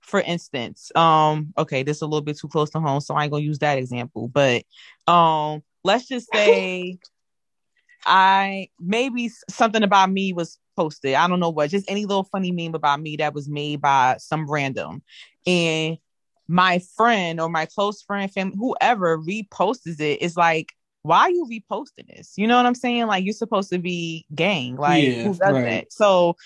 [0.00, 3.22] for instance um okay this is a little bit too close to home so i
[3.22, 4.64] ain't gonna use that example but
[5.06, 6.98] um let's just say
[8.06, 11.14] I maybe something about me was posted.
[11.14, 14.16] I don't know what, just any little funny meme about me that was made by
[14.18, 15.02] some random.
[15.46, 15.98] And
[16.48, 21.46] my friend or my close friend, family, whoever reposts it is like, why are you
[21.50, 22.34] reposting this?
[22.36, 23.06] You know what I'm saying?
[23.06, 24.76] Like you're supposed to be gang.
[24.76, 25.64] Like yeah, who does right.
[25.64, 25.92] that?
[25.92, 26.36] So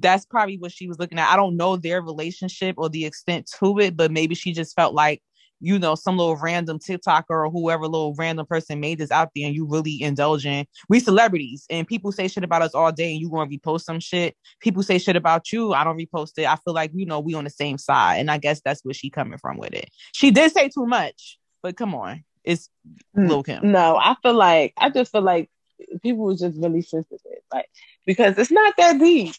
[0.00, 1.32] that's probably what she was looking at.
[1.32, 4.94] I don't know their relationship or the extent to it, but maybe she just felt
[4.94, 5.22] like
[5.60, 9.46] you know, some little random TikToker or whoever little random person made this out there
[9.46, 10.66] and you really indulging.
[10.88, 14.00] We celebrities and people say shit about us all day and you gonna repost some
[14.00, 14.36] shit.
[14.60, 15.72] People say shit about you.
[15.72, 16.46] I don't repost it.
[16.46, 18.18] I feel like, you know, we on the same side.
[18.18, 19.90] And I guess that's where she coming from with it.
[20.12, 22.24] She did say too much, but come on.
[22.44, 22.70] It's
[23.14, 23.26] hmm.
[23.26, 23.72] Lil Kim.
[23.72, 25.50] No, I feel like I just feel like
[26.02, 27.20] people were just really sensitive.
[27.52, 27.66] Like
[28.06, 29.34] because it's not that deep.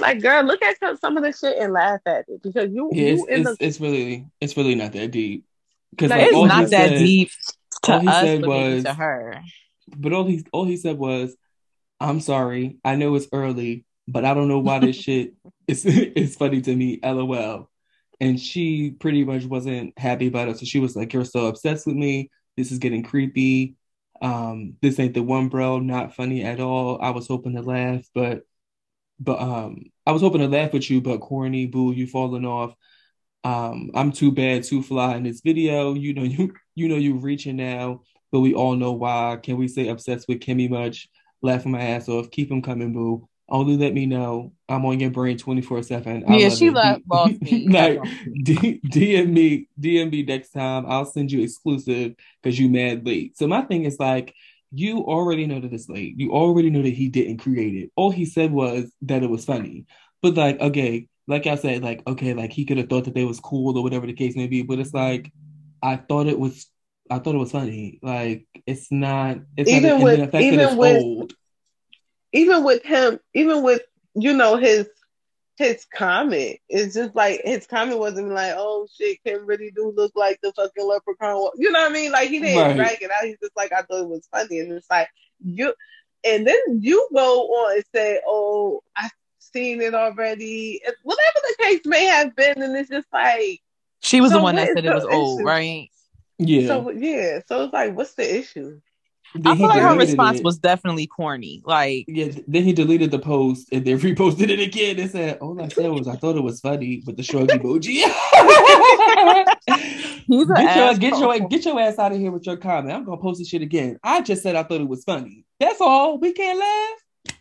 [0.00, 3.08] Like, girl, look at some of the shit and laugh at it because you, Yeah,
[3.08, 5.44] it's, you in it's, the it's really it's really not that deep.
[5.90, 7.30] Because like, It's not that said, deep
[7.84, 9.40] to all he us, said was- to her.
[9.96, 11.34] But all he all he said was,
[11.98, 12.76] "I'm sorry.
[12.84, 15.32] I know it's early, but I don't know why this shit
[15.66, 17.70] is is funny to me." LOL.
[18.20, 21.86] And she pretty much wasn't happy about it, so she was like, "You're so obsessed
[21.86, 22.30] with me.
[22.56, 23.76] This is getting creepy.
[24.20, 25.78] Um, this ain't the one, bro.
[25.78, 26.98] Not funny at all.
[27.00, 28.42] I was hoping to laugh, but
[29.20, 32.74] but um, I was hoping to laugh with you, but corny, boo, you falling off.
[33.44, 35.94] Um, I'm too bad, too fly in this video.
[35.94, 39.38] You know you you know you reaching now." but we all know why.
[39.42, 41.08] Can we say obsessed with Kimmy much?
[41.40, 42.30] Laughing my ass off.
[42.30, 43.28] Keep him coming, boo.
[43.48, 44.52] Only let me know.
[44.68, 46.24] I'm on your brain 24 7.
[46.28, 47.68] Yeah, she left- lost me.
[47.68, 48.02] like,
[48.42, 50.84] D- DM me, DM me next time.
[50.86, 53.38] I'll send you exclusive because you mad late.
[53.38, 54.34] So my thing is like,
[54.72, 56.14] you already know that it's late.
[56.18, 57.90] You already know that he didn't create it.
[57.96, 59.86] All he said was that it was funny.
[60.22, 63.24] But like, okay, like I said, like, okay, like he could have thought that they
[63.24, 64.62] was cool or whatever the case may be.
[64.62, 65.32] But it's like,
[65.82, 66.66] I thought it was
[67.10, 67.98] I thought it was funny.
[68.02, 69.38] Like it's not.
[69.56, 71.32] It's Even not, with- the fact that even with- old.
[72.32, 73.82] even with him, even with
[74.14, 74.88] you know his
[75.58, 80.12] his comment, it's just like his comment wasn't like, "Oh shit, Kim really do look
[80.14, 82.12] like the fucking leprechaun." You know what I mean?
[82.12, 82.76] Like he didn't Right.
[82.76, 83.24] drag it out.
[83.24, 85.08] He's just like, "I thought it was funny," and it's like
[85.44, 85.74] you,
[86.24, 91.80] and then you go on and say, "Oh, I've seen it already." Whatever the case
[91.84, 93.60] may have been, and it's just like,
[94.00, 95.46] She was So the one that that is said it was old, issue?
[95.46, 95.90] right?
[96.38, 96.66] Yeah.
[96.68, 97.40] so yeah.
[97.48, 98.80] So it's like, what's the issue?
[99.34, 100.44] Then I he feel like her response it.
[100.44, 101.62] was definitely corny.
[101.64, 102.32] Like, Yeah.
[102.46, 105.90] Then he deleted the post and then reposted it again and said, "All I said
[105.90, 108.02] was I thought it was funny with the shrug emoji."
[110.26, 112.94] he's get your get your get your ass out of here with your comment.
[112.94, 113.98] I'm gonna post this shit again.
[114.02, 115.44] I just said I thought it was funny.
[115.60, 116.18] That's all.
[116.18, 117.36] We can't laugh.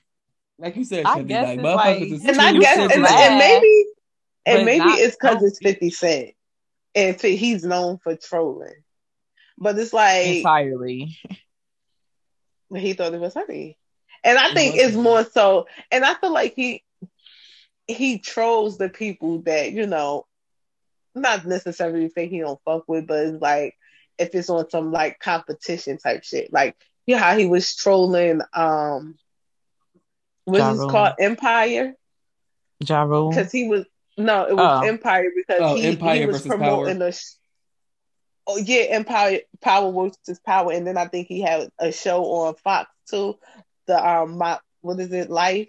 [0.59, 3.37] Like you said, I guess like it's like- is And I guess, and, laugh, and
[3.37, 3.85] maybe,
[4.45, 6.31] and maybe not- it's because it's Fifty Cent,
[6.95, 8.73] and he's known for trolling.
[9.59, 11.15] But it's like entirely.
[12.75, 13.77] He thought it was funny,
[14.23, 15.67] and I think it's more so.
[15.91, 16.83] And I feel like he
[17.87, 20.25] he trolls the people that you know,
[21.15, 23.75] not necessarily think he don't fuck with, but it's like
[24.17, 26.75] if it's on some like competition type shit, like
[27.05, 28.41] you know how he was trolling.
[28.53, 29.17] Um,
[30.45, 31.13] what's Ja this called?
[31.19, 31.93] Empire.
[32.85, 33.85] Ja because he was
[34.17, 34.87] no, it was Oh.
[34.87, 37.11] Empire because Oh, he, Empire he was versus promoting the.
[37.11, 37.35] sh-
[38.47, 42.55] Oh yeah, Empire Power versus Power, and then I think he had a show on
[42.55, 43.37] Fox too.
[43.87, 45.67] The um, my, what is it, Life?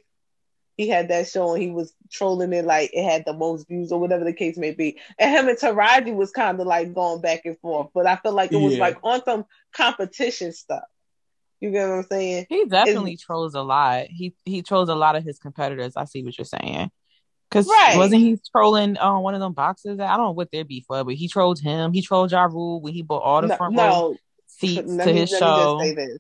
[0.77, 3.91] He had that show and he was trolling it like it had the most views
[3.91, 5.01] or whatever the case may be.
[5.19, 8.33] And him and Taraji was kind of like going back and forth, but I feel
[8.33, 8.81] like it was Yeah.
[8.81, 10.85] like on some competition stuff.
[11.61, 12.47] You get what I'm saying?
[12.49, 14.07] He definitely trolls a lot.
[14.07, 15.97] He he trolls a lot of his competitors.
[15.97, 16.93] I see what you're saying.
[17.51, 17.97] Cause Right.
[17.97, 19.99] wasn't he trolling uh, one of them boxes?
[20.01, 21.93] I don't know what their beef was, but he trolled him.
[21.95, 25.07] He trolled Ja Rule when he bought all the No, front row no seats let
[25.07, 25.79] to me, his let show.
[25.79, 26.19] Me just say this.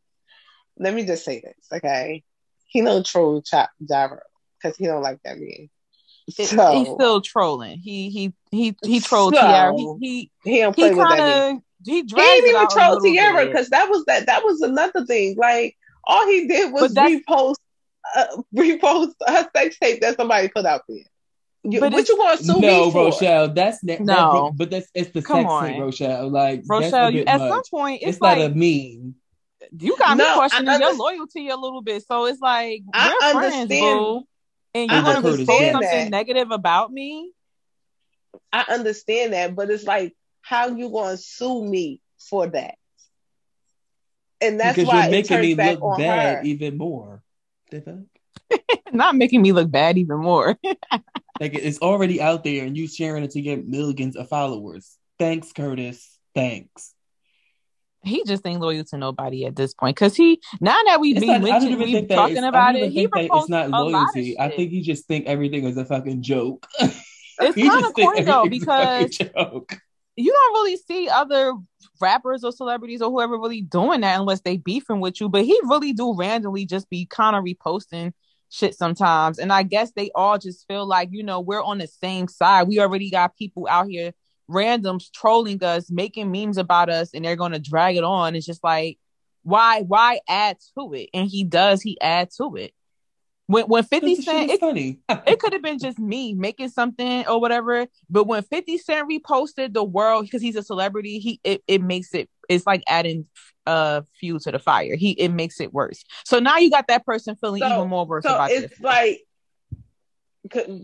[0.78, 2.22] Let me just say this, okay?
[2.66, 4.20] He don't troll Chop Gyro
[4.62, 5.68] because he don't like that man.
[6.30, 7.78] So he's still trolling.
[7.78, 9.74] He he he he trolled So, Tiara.
[9.74, 13.50] He he he he with that kind of he He didn't even troll bit.
[13.52, 15.36] because that was that that was another thing.
[15.38, 17.56] Like all he did was repost
[18.14, 20.98] uh, repost a sex tape that somebody put out there.
[21.70, 23.04] You, But what it's- you want to sue no, me for?
[23.06, 24.52] Rochelle, that's ne- that, No.
[24.54, 25.66] but that's it's the Come sex on.
[25.68, 26.28] tape, Rochelle.
[26.30, 27.50] Like Rochelle, you, at much.
[27.50, 29.14] some point, it's, it's like not a meme.
[29.78, 32.04] you got me No, I questioning your loyalty a little bit.
[32.06, 34.22] So it's like I we're friends, boo.
[34.74, 36.10] And you're gonna understand post something that.
[36.10, 37.32] negative about me.
[38.52, 42.74] I understand that, but it's like how you gonna sue me for that?
[44.40, 46.42] And that's because why you're it making turns me look bad her.
[46.44, 47.22] even more.
[48.92, 50.56] Not making me look bad even more.
[51.40, 54.96] Like it's already out there, and you sharing it to get millions of followers.
[55.18, 56.18] Thanks, Curtis.
[56.34, 56.94] Thanks.
[58.02, 59.96] he just ain't loyal to nobody at this point.
[59.96, 62.90] Cause he now that we It's be not, I mentioned, we talking about it.
[62.90, 64.38] He think that reposts it's not a lot of loyalty.
[64.38, 66.66] I think he just think everything is a fucking joke.
[67.40, 69.78] It's kind of corny though everything's a fucking because joke.
[70.16, 71.52] you don't really see other
[72.00, 75.28] rappers or celebrities or whoever really doing that unless they beefing with you.
[75.28, 78.12] But he really do randomly just be kind of reposting
[78.50, 79.38] shit sometimes.
[79.38, 82.68] And I guess they all just feel like, you know, we're on the same side.
[82.68, 84.12] We already got people out here
[84.50, 88.34] randoms trolling us, making memes about us, and they're gonna drag it on.
[88.34, 88.98] It's just like,
[89.42, 91.10] why, why add to it?
[91.14, 92.72] And he does, he add to it.
[93.46, 94.98] When when 50 Cent it, funny.
[95.08, 97.86] it could have been just me making something or whatever.
[98.10, 102.12] But when 50 Cent reposted the world because he's a celebrity, he it, it makes
[102.12, 103.26] it it's like adding
[103.68, 104.96] uh fuel to the fire.
[104.96, 106.02] He it makes it worse.
[106.24, 108.80] So now you got that person feeling So- even more worse So about it's this.
[108.80, 109.20] like,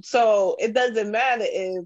[0.02, 1.84] so it doesn't matter if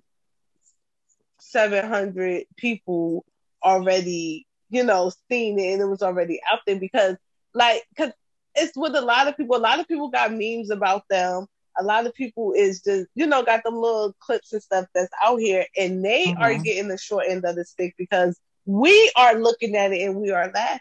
[1.41, 3.25] 700 people
[3.65, 7.17] already, you know, seen it and it was already out there because,
[7.55, 8.13] like, because
[8.55, 9.57] it's with a lot of people.
[9.57, 11.47] A lot of people got memes about them.
[11.79, 15.13] A lot of people is just, you know, got them little clips and stuff that's
[15.25, 16.65] out here, and they are Mhm.
[16.65, 20.31] getting the short end of the stick because we are looking at it and we
[20.33, 20.81] are laughing.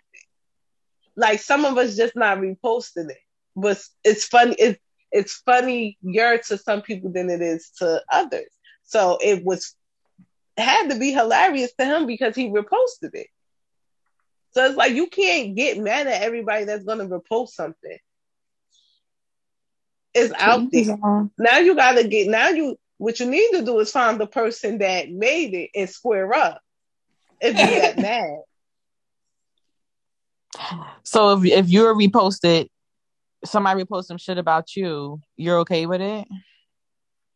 [1.18, 3.18] Like some of us just not reposting it,
[3.58, 4.56] but it's funny.
[4.60, 4.80] It's
[5.12, 8.50] it's funnier to some people than it is to others.
[8.84, 9.76] So it was
[10.58, 13.28] had to be hilarious to him because he reposted it.
[14.52, 17.98] So it's like you can't get mad at everybody that's gonna repost something.
[20.16, 20.98] It's out there.
[21.38, 24.80] Now you gotta get now you what you need to do is find the person
[24.80, 26.62] that made it and square up.
[27.42, 28.40] If you get mad.
[31.04, 32.68] So if if you're reposted,
[33.46, 36.28] somebody repost some shit about you, you're okay with it?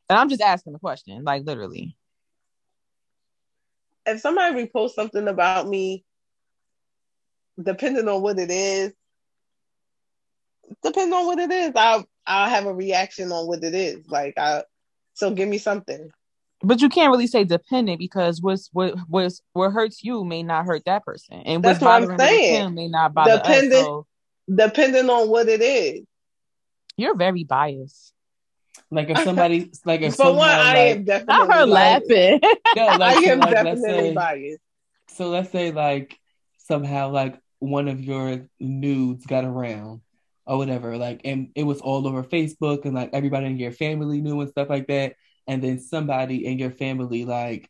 [0.09, 1.95] And I'm just asking the question, like literally.
[4.05, 6.03] if somebody reposts something about me,
[7.61, 8.93] depending on what it is,
[10.83, 14.07] depending on what it is, I'll I'll have a reaction on what it is.
[14.07, 14.63] Like I
[15.13, 16.11] so give me something.
[16.63, 20.65] But you can't really say dependent because what's what what's what hurts you may not
[20.65, 22.55] hurt that person, and what's That's what I'm saying.
[22.67, 23.81] him may not bother Dependent- us.
[23.83, 24.05] So
[24.53, 26.01] Depending on what it is.
[26.97, 28.11] you're very biased.
[28.89, 32.09] Like if somebody, like if For somehow, one, I like, am definitely I heard biased.
[32.09, 32.39] laughing.
[32.75, 34.61] yeah, I like, so, am like, definitely say, biased.
[35.09, 36.17] so let's say like
[36.57, 40.01] somehow like one of your nudes got around
[40.45, 44.19] or whatever, like, and it was all over Facebook and like everybody in your family
[44.21, 45.15] knew and stuff like that,
[45.47, 47.69] and then somebody in your family like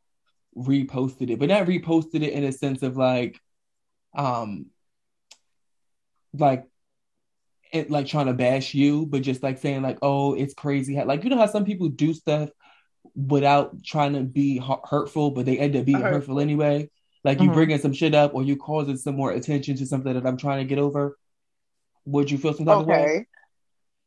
[0.56, 3.40] reposted it, but not reposted it in a sense of like,
[4.16, 4.68] um,
[6.34, 6.66] like
[7.74, 10.96] it like trying to bash you, but just like saying like, oh, it's crazy.
[10.96, 12.50] how- Like you know how some people do stuff
[13.16, 16.16] without trying to be hurtful, but they end up being Hurtful.
[16.20, 16.90] hurtful anyway.
[17.24, 17.54] Like you Mhm.
[17.54, 20.60] bringing some shit up, or you causing some more attention to something that I'm trying
[20.60, 21.18] to get over.
[22.06, 23.28] Would you feel some type of way?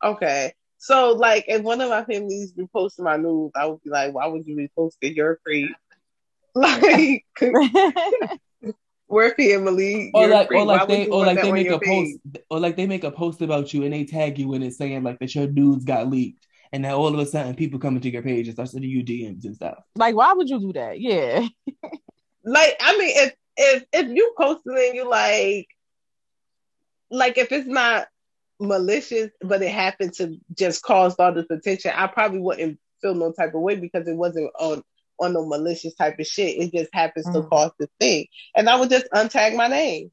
[0.02, 0.52] Okay.
[0.90, 1.10] Okay.
[1.10, 4.26] So like if one of my families reposted my news, I would be like, why
[4.26, 5.14] would you repost it?
[5.14, 5.70] You're a creep.
[6.56, 7.24] Like
[9.08, 10.10] we're family.
[10.14, 10.60] Or You're a like, creep.
[10.60, 12.16] or Why like would they, or like they make your a page?
[12.24, 14.74] post, or like they make a post about you and they tag you in it
[14.74, 17.96] saying like that your nudes got leaked, and now all of a sudden people come
[17.96, 19.78] into your page and start sending you DMs and stuff.
[19.96, 21.00] like, why would you do that?
[21.00, 21.46] Yeah.
[22.44, 25.68] like I mean, if if if you post it and you like,
[27.10, 28.06] like if it's not
[28.64, 33.32] malicious, but it happened to just cause all this attention, I probably wouldn't feel no
[33.32, 34.82] type of way because it wasn't on
[35.20, 36.58] on no malicious type of shit.
[36.60, 37.48] It just happens to Mm.
[37.48, 40.10] cause the thing, and I would just untag my name.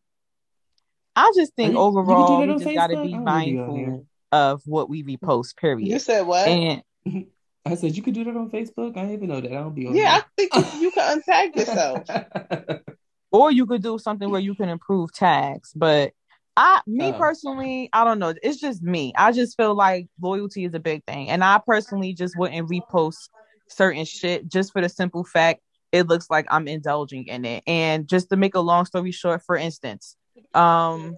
[1.16, 4.06] I just think You- you overall that we just got to be I be mindful
[4.32, 5.58] of what we repost.
[5.58, 5.88] Period.
[5.88, 6.48] You said what?
[6.48, 6.84] And
[7.66, 8.92] I said you could do that on Facebook.
[8.98, 9.52] I didn't even know that.
[9.52, 9.96] I don't be on.
[9.96, 12.08] yeah, I think you, you can untag yourself.
[13.32, 15.72] or you could do something where you can improve tags.
[15.76, 16.14] But
[16.62, 17.18] I, me Oh.
[17.18, 18.36] personally, I don't know.
[18.44, 19.14] It's just me.
[19.18, 23.30] I just feel like loyalty is a big thing, and I personally just wouldn't repost
[23.68, 27.64] certain shit just for the simple fact it looks like I'm indulging in it.
[27.66, 30.16] And just to make a long story short, for instance,
[30.54, 31.18] um,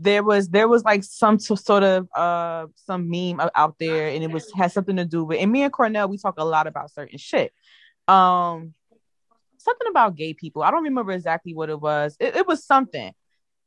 [0.00, 4.24] there was there was like some t- sort of uh some meme out there, and
[4.24, 5.38] it was had something to do with.
[5.40, 7.52] And me and Cornell, we talk a lot about certain shit.
[8.08, 8.74] Um,
[9.58, 10.64] something about gay people.
[10.64, 12.16] I don't remember exactly what it was.
[12.18, 13.12] It, it was something.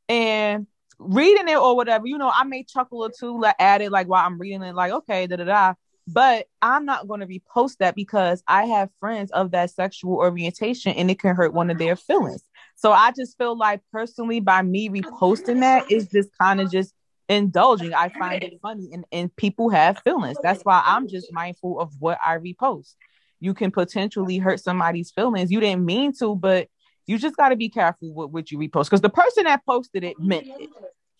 [0.09, 0.67] And
[0.97, 4.25] reading it or whatever, you know, I may chuckle or two at it, like while
[4.25, 5.73] I'm reading it, like, okay, da da da.
[6.07, 10.93] But I'm not going to repost that because I have friends of that sexual orientation
[10.93, 12.43] and it can hurt one of their feelings.
[12.75, 16.95] So I just feel like personally, by me reposting that, is just kind of just
[17.27, 17.93] indulging.
[17.93, 20.37] I find it funny and, and people have feelings.
[20.41, 22.95] That's why I'm just mindful of what I repost.
[23.39, 25.51] You can potentially hurt somebody's feelings.
[25.51, 26.67] You didn't mean to, but
[27.09, 30.03] you just got to be careful with what you repost because the person that posted
[30.03, 30.69] it meant it.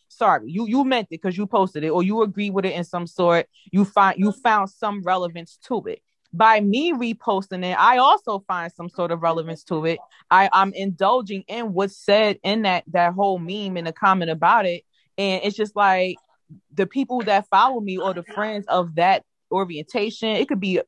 [0.08, 2.84] Sorry, you you meant it because you posted it or you agree with it in
[2.84, 3.48] some sort.
[3.72, 6.04] You find you found some relevance to it.
[6.32, 9.98] By me reposting it, I also find some sort of relevance to it.
[10.30, 14.68] I I'm indulging in what's said in that that whole meme and the comment about
[14.68, 14.84] it,
[15.18, 16.18] and it's just like
[16.72, 20.30] the people that follow me or the friends of that orientation.
[20.30, 20.82] It could be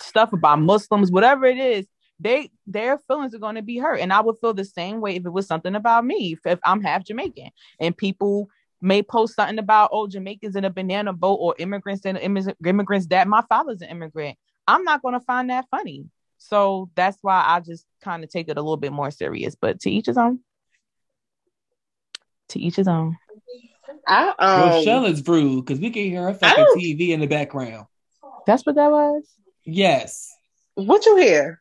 [0.00, 1.86] stuff about Muslims, whatever it is
[2.20, 4.00] they their feelings are going to be hurt.
[4.00, 6.58] And i would feel the same way if it was something about me if, if
[6.64, 7.50] i'm half jamaican.
[7.80, 8.48] And people
[8.80, 13.28] may post something about oh jamaicans in a banana boat or immigrants and immigrants that
[13.28, 14.38] my father's an immigrant.
[14.66, 16.06] I'm not going to find that funny.
[16.38, 19.80] So that's why i just kind of take it a little bit more serious but
[19.80, 20.40] to each his own.
[22.50, 23.16] To each his own.
[24.06, 27.86] I, um, Rochelle is rude because we can hear her fucking TV in the background.
[28.46, 29.24] that's what that was?
[29.64, 30.34] Yes,
[30.74, 31.60] what you hear?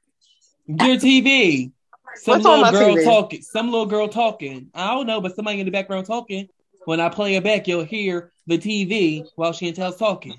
[0.67, 1.71] Your TV.
[2.15, 3.03] Some What's on little girl TV?
[3.03, 3.41] talking.
[3.41, 4.69] Some little girl talking.
[4.73, 6.49] I don't know, but somebody in the background talking.
[6.85, 10.35] When I play it back, you'll hear the TV while Tell's talking.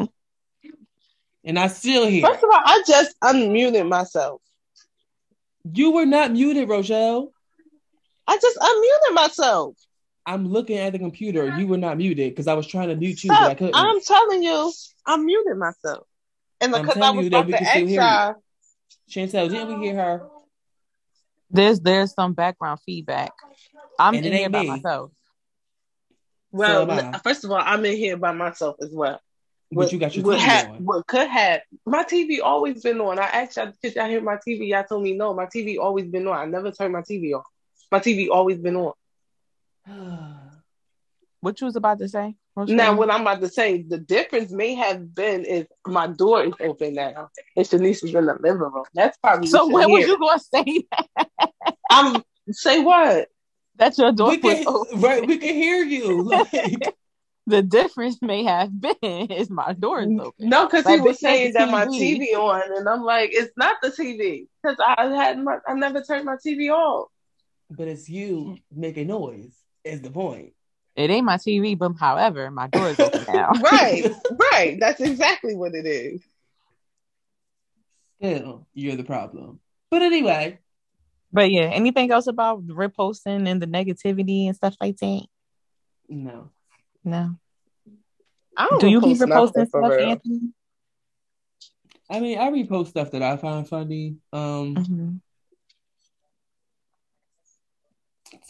[1.44, 2.26] And I still hear.
[2.26, 4.40] First of all, I just unmuted myself.
[5.72, 7.32] You were not muted, Rochelle.
[8.26, 9.76] I just unmuted myself.
[10.26, 11.58] I'm looking at the computer.
[11.58, 13.74] You were not muted because I was trying to mute you, but I couldn't.
[13.74, 14.72] I'm telling you,
[15.06, 16.06] I muted myself.
[16.60, 18.34] And because I was about to ask y'all,
[19.10, 20.28] Chantel, didn't we hear her?
[21.50, 23.32] there's there's some background feedback
[23.98, 24.68] i'm in here by me.
[24.68, 25.10] myself
[26.50, 29.20] well, So am first of all, I'm in here by myself as well.
[29.70, 30.84] But you got your what TV had- on.
[30.84, 33.18] What could have my TV always been on?
[33.18, 34.68] I asked y'all, did y'all hear my TV?
[34.68, 35.34] Y'all told me no.
[35.34, 36.36] My TV always been on.
[36.36, 37.44] I never turned my TV off.
[37.92, 38.94] My TV always been on.
[41.40, 42.76] what you was about to say Rochelle?
[42.76, 46.54] Now, what I'm about to say, the difference may have been is my door is
[46.60, 48.84] open now, and Shanice is in the living room.
[48.94, 50.08] That's probably so what when you was hear.
[50.08, 51.06] you gonna say that,
[51.90, 53.28] I'm say what?
[53.76, 55.00] That's your door we can, open?
[55.00, 56.22] right, we can hear you.
[56.52, 56.94] Like,
[57.46, 61.18] the difference may have been is my door is open No, because Like, he was
[61.20, 62.18] saying the that my TV.
[62.32, 66.02] TV on, and I'm like, it's not the TV because I had my, I never
[66.02, 67.08] turned my TV off.
[67.70, 69.56] but it's you making noise.
[69.84, 70.52] Is the point?
[70.98, 74.04] It ain't my tv but however my door is open now Right,
[74.52, 74.78] right.
[74.80, 76.20] That's exactly what it is.
[78.20, 79.60] Still, you're the problem.
[79.90, 80.58] But anyway,
[81.32, 85.26] but yeah anything else about reposting and the negativity and stuff like that
[86.08, 86.50] no.
[87.04, 87.36] no
[88.56, 90.10] I don't do you be repost reposting stuff real.
[90.10, 90.40] anthony
[92.10, 94.16] I mean, I repost stuff that I find funny.
[94.32, 95.20] Um, Mhm.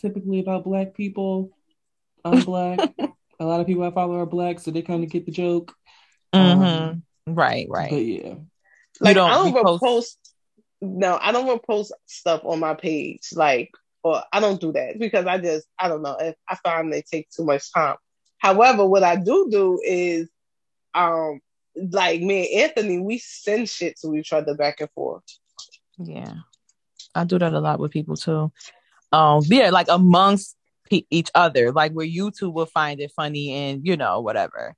[0.00, 1.50] typically about black people.
[2.24, 2.78] I'm black.
[3.40, 5.74] A lot of people I follow are black, so they kind of get the joke.
[6.34, 7.02] Mhm.
[7.26, 8.34] right right But yeah,
[9.00, 10.16] Like don't I don't repost- repost.
[10.80, 13.28] No, I don't repost stuff on my page.
[13.32, 13.70] Like,
[14.04, 16.16] or I don't do that because I just I don't know.
[16.20, 17.96] If I find they take too much time.
[18.38, 20.28] However, what I do do is,
[20.94, 21.40] um,
[21.90, 25.24] like me and Anthony, we send shit to each other back and forth.
[25.98, 26.34] Yeah,
[27.14, 28.52] I do that a lot with people too.
[29.10, 30.54] Um, yeah, like amongst
[31.10, 34.74] each other, like where you two will find it funny and you know whatever.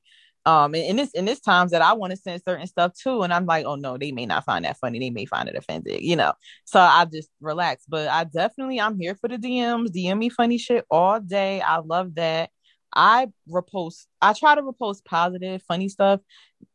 [0.46, 3.22] Um, and, and it's and it's times that I want to send certain stuff too,
[3.22, 4.98] and I'm like, oh no, they may not find that funny.
[4.98, 6.32] They may find it offended, you know.
[6.64, 7.84] So I just relax.
[7.88, 9.88] But I definitely I'm here for the DMs.
[9.88, 11.60] DM me funny shit all day.
[11.60, 12.50] I love that.
[12.94, 14.06] I repost.
[14.22, 16.20] I try to repost positive, funny stuff,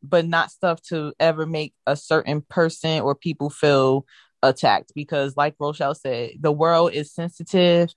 [0.02, 4.06] but not stuff to ever make a certain person or people feel
[4.42, 7.88] attacked because like rochelle said the world is sensitive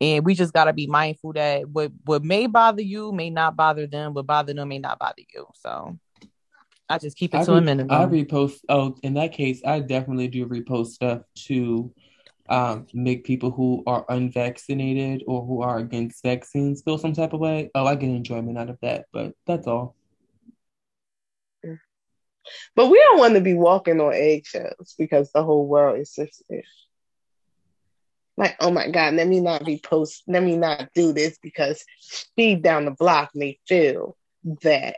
[0.00, 3.56] and we just got to be mindful that what what may bother you may not
[3.56, 5.98] bother them what bother them may not bother you so
[6.88, 8.60] i just keep it I, to a re- minimum I repost.
[8.68, 11.92] Oh, in that case, I definitely do repost stuff to
[12.48, 17.40] um, make people who are unvaccinated or who are against vaccines feel some type of
[17.40, 17.70] way.
[17.74, 19.96] Oh, I get enjoyment out of that, but that's all.
[22.74, 26.64] But we don't want to be walking on eggshells because the whole world is sensitive.
[28.36, 31.84] Like, oh my God, let me not be post, let me not do this because
[32.00, 34.16] Steve down the block may feel
[34.62, 34.96] that.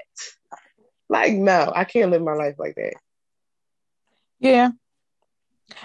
[1.09, 2.95] Like, no, I can't live my life like that.
[4.41, 4.70] yeah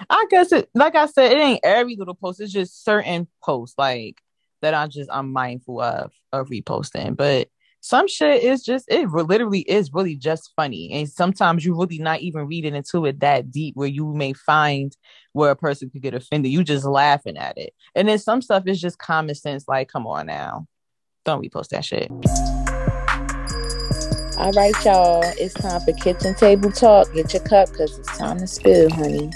[0.08, 3.76] i guess it like i said it ain't every little post it's just certain posts
[3.78, 4.20] like
[4.62, 7.48] that i'm just i'm mindful of of reposting but
[7.84, 10.90] some shit is just it literally is really just funny.
[10.92, 14.96] And sometimes you really not even reading into it that deep where you may find
[15.34, 16.50] where a person could get offended.
[16.50, 17.74] You just laughing at it.
[17.94, 20.66] And then some stuff is just common sense like come on now.
[21.26, 22.10] Don't repost that shit.
[24.38, 25.22] All right y'all.
[25.36, 27.12] It's time for kitchen table talk.
[27.12, 29.30] Get your cup because it's time to spill honey.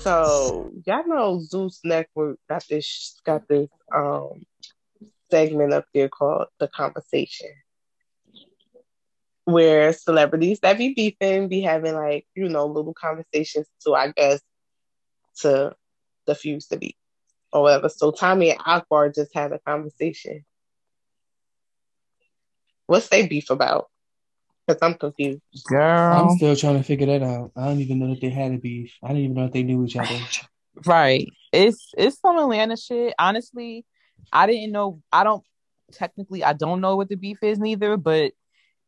[0.00, 4.40] So y'all know Zeus Network got this got this um
[5.32, 7.48] segment up there called The Conversation.
[9.44, 14.40] Where celebrities that be beefing be having like, you know, little conversations to I guess
[15.40, 15.74] to
[16.26, 16.94] diffuse the beef
[17.52, 17.88] or whatever.
[17.88, 20.44] So Tommie and Akbar just had a conversation.
[22.86, 23.88] What's they beef about?
[24.66, 25.40] Because I'm confused.
[25.66, 26.12] Girl.
[26.12, 27.52] I'm still trying to figure that out.
[27.56, 28.96] I don't even know that they had a beef.
[29.02, 30.20] I didn't even know if they knew each other.
[30.86, 31.26] Right.
[31.52, 33.14] It's it's some Atlanta shit.
[33.18, 33.84] Honestly,
[34.32, 35.02] I didn't know.
[35.12, 35.44] I don't
[35.92, 36.44] technically.
[36.44, 37.96] I don't know what the beef is neither.
[37.96, 38.32] But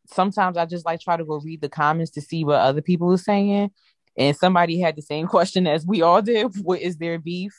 [0.06, 3.12] sometimes I just like try to go read the comments to see what other people
[3.12, 3.70] are saying.
[4.16, 6.52] And somebody had the same question as we all did.
[6.62, 7.54] What is their beef?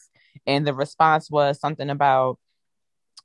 [0.45, 2.38] And the response was something about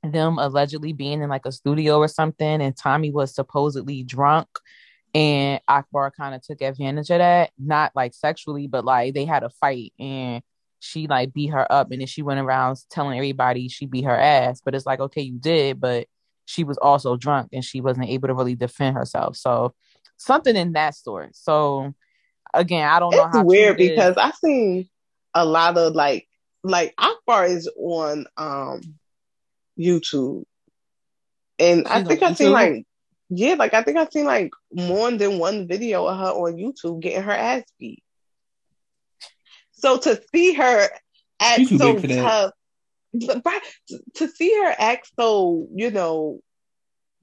[0.03, 4.47] them allegedly being in like a studio or something, and Tommie was supposedly drunk.
[5.13, 9.43] And Akbar kind of took advantage of that, not like sexually, but like they had
[9.43, 10.41] a fight and
[10.81, 14.17] she like beat her up and then she went around telling everybody she beat her
[14.17, 14.61] ass.
[14.65, 16.07] But it's like, okay, you did, but
[16.45, 19.37] she was also drunk and she wasn't able to really defend herself.
[19.37, 19.75] So
[20.17, 21.35] something in that sort.
[21.35, 21.93] So
[22.51, 24.89] again, I don't know it's weird because I seen
[25.35, 26.27] a lot of like
[26.63, 28.81] like Akbar is on um
[29.79, 30.43] YouTube.
[31.59, 32.85] And She's I think I've seen like
[33.29, 37.01] yeah, like I think I've seen like more than one video of her on YouTube
[37.01, 38.03] getting her ass beat.
[39.81, 40.89] So to see her
[41.39, 42.51] act so tough,
[43.13, 43.61] but
[44.15, 46.39] to see her act so you know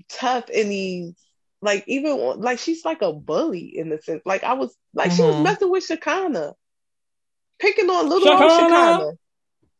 [0.09, 1.15] tough in these
[1.61, 5.17] like even like she's like a bully in the sense like I was like mm-hmm.
[5.17, 5.45] she was mm-hmm.
[5.45, 6.55] messing with Shekinah,
[7.59, 8.45] picking on little Shekinah.
[8.45, 9.13] old Shekinah.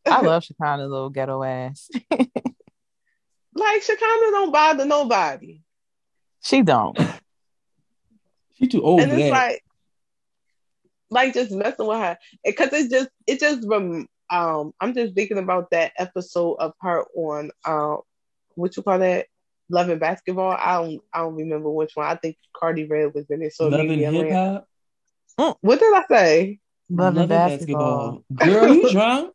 [0.07, 1.89] I love Shekinah little ghetto ass.
[2.11, 5.63] like Shekinah don't bother nobody.
[6.43, 6.99] She don't.
[8.57, 9.01] she too old.
[9.01, 9.31] And it's that.
[9.31, 9.63] like,
[11.11, 15.39] like just messing with her because it just it just rem- um I'm just thinking
[15.39, 18.01] about that episode of her on um
[18.55, 19.27] what you call that
[19.71, 20.53] Love and Basketball.
[20.53, 22.07] I don't I don't remember which one.
[22.07, 23.55] I think Karlie Redd was in it.
[23.55, 25.57] So Love and Hip Hop.
[25.61, 26.59] What did I say?
[26.91, 28.25] Love, Love and basketball.
[28.31, 28.67] basketball.
[28.67, 29.35] Girl, you drunk?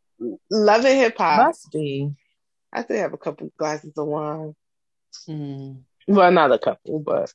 [0.49, 1.47] Love and hip hop.
[1.47, 2.11] Must be.
[2.73, 4.55] I still have a couple glasses of wine.
[5.29, 5.83] Mm.
[6.07, 7.31] Well, not a couple, but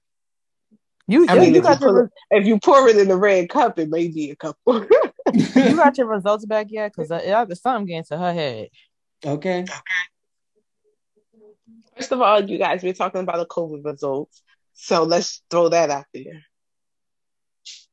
[1.08, 1.26] you.
[1.28, 3.78] I mean, you if, you your, it, if you pour it in the red cup,
[3.78, 4.86] it may be a couple.
[5.32, 6.92] you got your results back yet?
[6.94, 8.68] Because uh, something getting to her head.
[9.24, 9.64] Okay.
[11.96, 14.42] First of all, you guys, we're talking about the COVID results,
[14.74, 16.44] so let's throw that out there.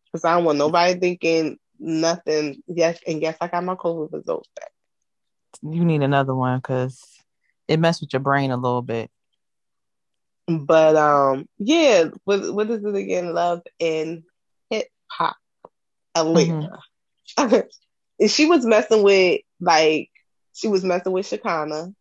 [0.06, 2.62] Because I don't want nobody thinking nothing.
[2.68, 4.72] Yes, and guess I got my COVID results back.
[5.64, 7.02] You need another one because
[7.68, 9.10] it messed with your brain a little bit.
[10.48, 13.34] But um, yeah, what what is it again?
[13.34, 14.24] Love and
[14.70, 15.38] hip hop,
[16.14, 16.80] Atlanta.
[17.38, 18.28] Mm-hmm.
[18.28, 20.10] she was messing with like
[20.54, 21.94] she was messing with Shekinah,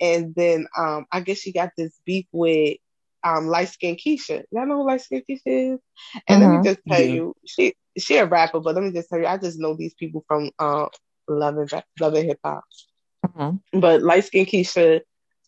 [0.00, 2.78] and then um, I guess she got this beef with
[3.22, 4.42] um light skin Keisha.
[4.50, 5.80] Y'all know who light skin Keisha is?
[6.26, 6.40] And mm-hmm.
[6.40, 6.64] let me mm-hmm.
[6.64, 7.14] just tell yeah.
[7.14, 9.94] you, she she a rapper, but let me just tell you, I just know these
[9.94, 10.86] people from uh
[11.28, 12.64] Love and Love and Hip Hop.
[13.26, 13.78] Mm-hmm.
[13.80, 15.02] But light skin Keisha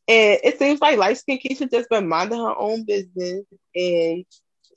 [0.09, 3.45] and it seems like light skin Keisha just been minding her own business
[3.75, 4.25] and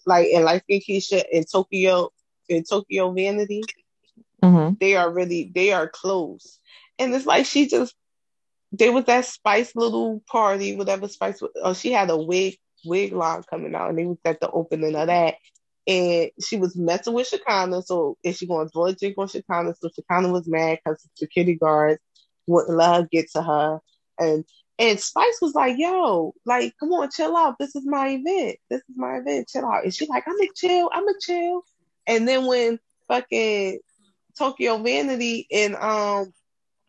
[0.06, 2.10] like and light skin Keisha in Tokyo
[2.50, 3.64] in Tokyo Vanity.
[4.44, 4.76] Mm-hmm.
[4.80, 6.60] They are really they are close.
[7.00, 7.96] And it's like she just
[8.74, 13.44] there was that Spice little party, whatever Spice oh she had a wig wig line
[13.50, 15.36] coming out and they was at the opening of that.
[15.88, 19.28] And she was messing with Shekinah, so is she going to throw a drink on
[19.28, 19.76] Shekinah?
[19.80, 22.00] So Shekinah was mad because the security guards
[22.48, 23.80] wouldn't let her get to her.
[24.20, 24.46] And
[24.82, 27.60] and Spice was like, yo, like, come on, chill out.
[27.60, 28.58] This is my event.
[28.68, 29.48] This is my event.
[29.48, 29.84] Chill out.
[29.84, 30.90] And she's like, I'm a chill.
[30.92, 31.62] I'm a chill.
[32.08, 33.80] And then when fucking
[34.36, 36.34] Tokyo Vanity and um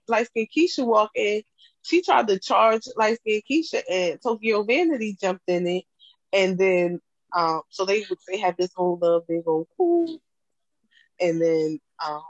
[0.09, 1.43] light skin Keisha walked in,
[1.83, 5.85] she tried to charge light skin Keisha and Tokyo Vanity jumped in it.
[6.33, 6.99] And then
[7.37, 10.19] um so they they had this whole little big old cool.
[11.21, 12.23] And then um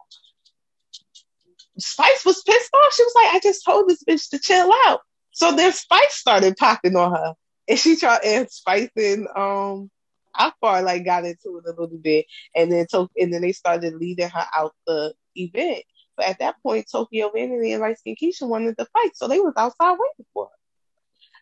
[1.78, 2.94] Spice was pissed off.
[2.94, 5.02] She was like, I just told this bitch to chill out.
[5.32, 7.34] So then Spice started popping on her.
[7.68, 9.90] And she tried and Spice and um
[10.34, 13.94] Akbar like got into it a little bit and then took and then they started
[13.94, 15.84] leading her out the event.
[16.16, 19.16] But at that point Tokyo Vanity and Light Skin Keisha wanted to fight.
[19.16, 20.50] So they was outside waiting for her.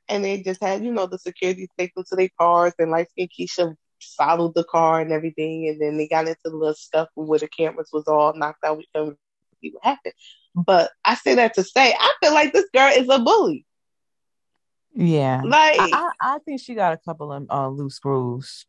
[0.09, 3.11] And they just had, you know, the security take them to their cars and Light
[3.11, 3.75] Skin Keisha
[4.17, 7.49] followed the car and everything and then they got into the little stuff where the
[7.49, 8.79] cameras was all knocked out.
[8.79, 9.19] We couldn't
[9.61, 10.15] see what happened.
[10.55, 13.67] But I say that to say I feel like this girl is a bully.
[14.95, 18.67] Yeah, like I, I think she got a couple of uh, loose screws.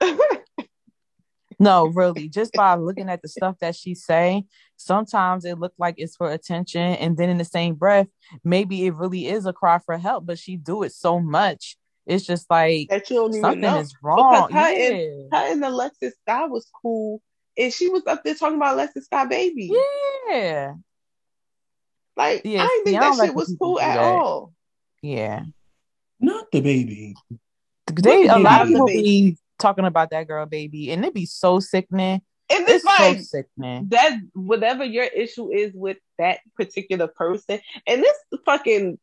[1.58, 4.44] no, really, just by looking at the stuff that she say,
[4.76, 8.08] sometimes it look like it's for attention, and then in the same breath,
[8.42, 10.26] maybe it really is a cry for help.
[10.26, 13.78] But she do it so much, it's just like that you don't something know.
[13.78, 14.48] is wrong.
[14.48, 14.88] Because her, yeah.
[14.88, 17.22] and, her and Alexis Skyy was cool,
[17.56, 19.72] and she was up there talking about Alexis Skyy baby.
[20.28, 20.74] Yeah,
[22.16, 24.52] like yeah, I didn't think that shit was cool at all.
[25.02, 25.44] Yeah.
[26.20, 27.14] Not DaBaby.
[27.94, 31.60] They a lot of people be talking about that girl baby, and it be so
[31.60, 32.22] sickening.
[32.50, 33.88] And it's, It's like so sick, man.
[33.90, 38.98] that whatever your issue is with that particular person, and this fucking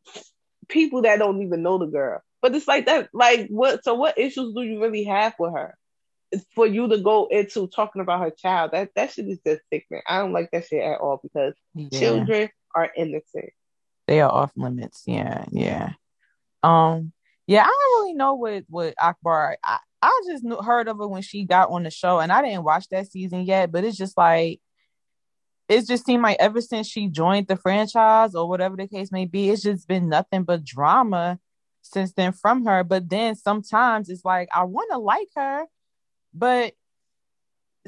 [0.70, 2.22] people that don't even know the girl.
[2.42, 3.84] But it's like that, like what?
[3.84, 5.76] So what issues do you really have with her?
[6.56, 8.72] For you to go into talking about her child.
[8.72, 10.04] That that shit is just sickening.
[10.08, 12.00] I don't like that shit at all because Yeah.
[12.00, 13.50] children are innocent.
[14.10, 15.04] They are off limits.
[15.06, 15.92] Yeah, yeah.
[16.64, 17.14] Um,
[17.46, 19.56] yeah, I don't really know what what Akbar.
[19.64, 22.42] I, I just knew, heard of her when she got on the show, and I
[22.42, 23.72] didn't watch that season yet.
[23.72, 24.62] But it's just like
[25.68, 29.26] it just seemed like ever since she joined the franchise or whatever the case may
[29.26, 31.38] be, it's just been nothing but drama
[31.84, 32.84] since then from her.
[32.84, 35.66] But then sometimes it's like I want to like her,
[36.34, 36.74] but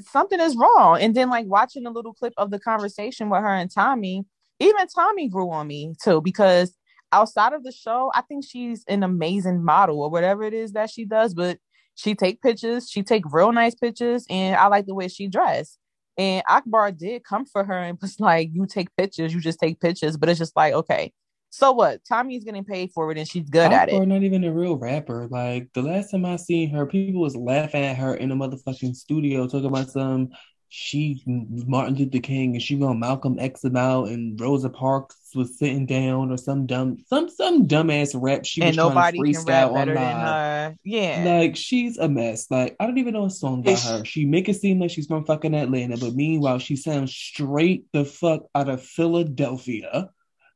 [0.02, 1.02] something is wrong.
[1.02, 4.26] And then like watching a little clip of the conversation with her and Tommie,
[4.62, 6.76] even Tommie grew on me too because
[7.12, 10.90] outside of the show, I think she's an amazing model or whatever it is that
[10.90, 11.34] she does.
[11.34, 11.58] But
[11.96, 15.78] she take pictures, she take real nice pictures, and I like the way she dressed.
[16.18, 19.80] And Akbar did come for her and was like, "You take pictures, you just take
[19.80, 21.12] pictures." But it's just like, okay,
[21.50, 22.00] so what?
[22.08, 24.08] Tommie's getting paid for it, and she's good at Akbar it.
[24.08, 25.28] not even a real rapper.
[25.30, 28.96] Like the last time I seen her, people was laughing at her in the motherfucking
[28.96, 30.30] studio talking about some
[30.74, 35.60] she Martin Luther King and she gonna Malcolm X him out and Rosa Parks was
[35.60, 39.40] sitting down or some dumb some some dumbass rap she And was nobody trying to
[39.40, 40.72] can rap freestyle better than online.
[40.72, 40.78] her.
[40.86, 41.24] Yeah.
[41.26, 42.50] Like she's a mess.
[42.50, 44.06] Like I don't even know a song by her.
[44.06, 48.06] She make it seem like she's from fucking Atlanta, but meanwhile she sounds straight the
[48.06, 50.10] fuck out of Philadelphia.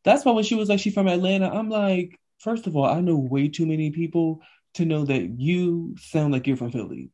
[0.06, 3.02] That's why when she was like she from Atlanta, I'm like, first of all, I
[3.02, 4.40] know way too many people
[4.76, 7.10] to know that you sound like you're from Philly.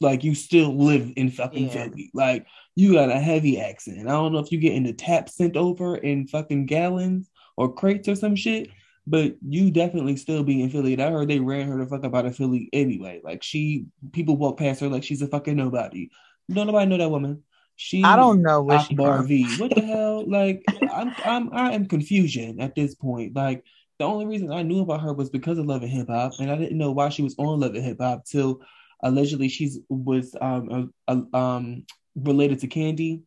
[0.00, 1.84] Like you still live in fucking Yeah.
[1.88, 2.10] Philly.
[2.14, 2.46] Like
[2.76, 4.08] you got a heavy accent.
[4.08, 8.08] I don't know if you getting the tap sent over in fucking gallons or crates
[8.08, 8.68] or some shit,
[9.06, 10.92] but you definitely still be in Philly.
[10.92, 13.20] And I heard they ran her the fuck up out of Philly anyway.
[13.24, 16.10] Like she, people walk past her like she's a fucking nobody.
[16.50, 17.42] Don't nobody know that woman.
[17.74, 18.94] She, I don't know where she.
[18.94, 19.56] V.
[19.58, 20.28] What the hell?
[20.28, 23.36] Like I'm, I'm, I am confusion at this point.
[23.36, 23.64] Like
[23.98, 26.50] the only reason I knew about her was because of Love and Hip Hop, and
[26.50, 28.62] I didn't know why she was on Love and Hip Hop till
[29.02, 31.84] allegedly she's was um a, a- um
[32.16, 33.22] related to Kandi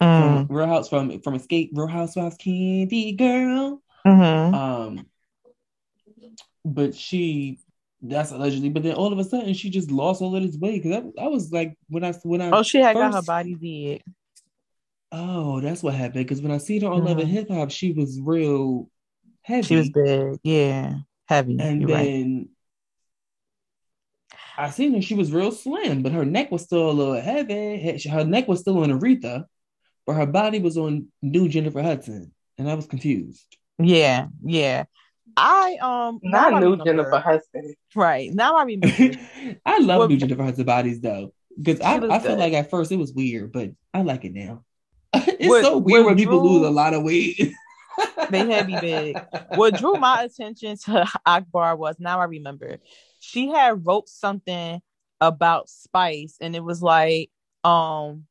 [0.00, 3.82] Mm, from Real House from from Escape Real Housewives Candy Girl.
[4.06, 4.54] mhm.
[4.54, 5.06] Um,
[6.64, 7.58] but she
[8.00, 8.68] that's allegedly.
[8.68, 11.12] But then all of a sudden she just lost all of this weight because that,
[11.16, 14.02] that was like when I when I Oh, she had got her body did.
[15.10, 17.32] oh that's what happened because when I seen her on Love and Mhm.
[17.32, 18.88] Hip Hop she was real
[19.42, 19.66] heavy.
[19.66, 20.38] She was big.
[20.44, 20.94] Yeah.
[21.26, 21.56] Heavy.
[21.58, 22.48] and then
[24.58, 25.02] I seen her.
[25.02, 27.98] She was real slim, but her neck was still a little heavy.
[28.08, 29.44] Her neck was still on Aretha,
[30.06, 33.46] but her body was on new Jennifer Hudson, and I was confused.
[33.78, 34.26] Yeah.
[34.44, 34.84] Yeah.
[35.36, 36.84] I um Not I new remember.
[36.84, 37.74] Jennifer Hudson.
[37.94, 38.30] Right.
[38.32, 39.18] Now I remember.
[39.66, 42.52] I love Well, new Jennifer Hudson bodies though, because She I, looks I feel like
[42.54, 44.64] at first it was weird, but I like it now.
[45.14, 47.52] it's What- so weird what when people lose a lot of weight.
[48.30, 49.18] They heavy big.
[49.56, 52.78] what drew my attention to Akbar was now I remember
[53.20, 54.80] she had wrote something
[55.20, 57.30] about spice and it was like
[57.64, 58.24] um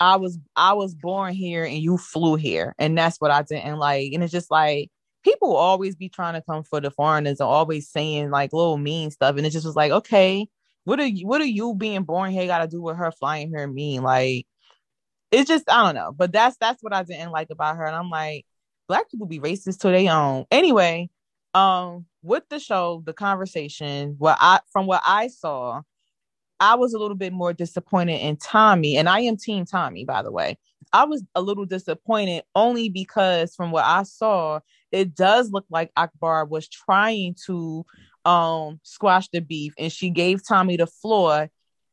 [0.00, 3.78] I was I was born here and you flew here and that's what I didn't
[3.78, 4.12] like.
[4.12, 4.90] And it's just like
[5.24, 9.10] people always be trying to come for the foreigners and always saying like little mean
[9.10, 9.36] stuff.
[9.36, 10.48] And it just was like okay
[10.84, 13.48] what are you what are you being born here got to do with her flying
[13.48, 14.02] here mean?
[14.02, 14.46] Like
[15.30, 16.12] it's just I don't know.
[16.12, 17.86] But that's that's what I didn't like about her.
[17.86, 18.46] And I'm like
[18.88, 20.46] black people be racist to their own.
[20.50, 21.10] Anyway,
[21.54, 25.82] um, with the show, the conversation, what I from what I saw,
[26.60, 30.22] I was a little bit more disappointed in Tommie, and I am Team Tommie, by
[30.22, 30.58] the way.
[30.92, 34.60] I was a little disappointed only because from what I saw,
[34.90, 37.84] it does look like Akbar was trying to
[38.24, 41.48] um squash the beef, and she gave Tommie the floor.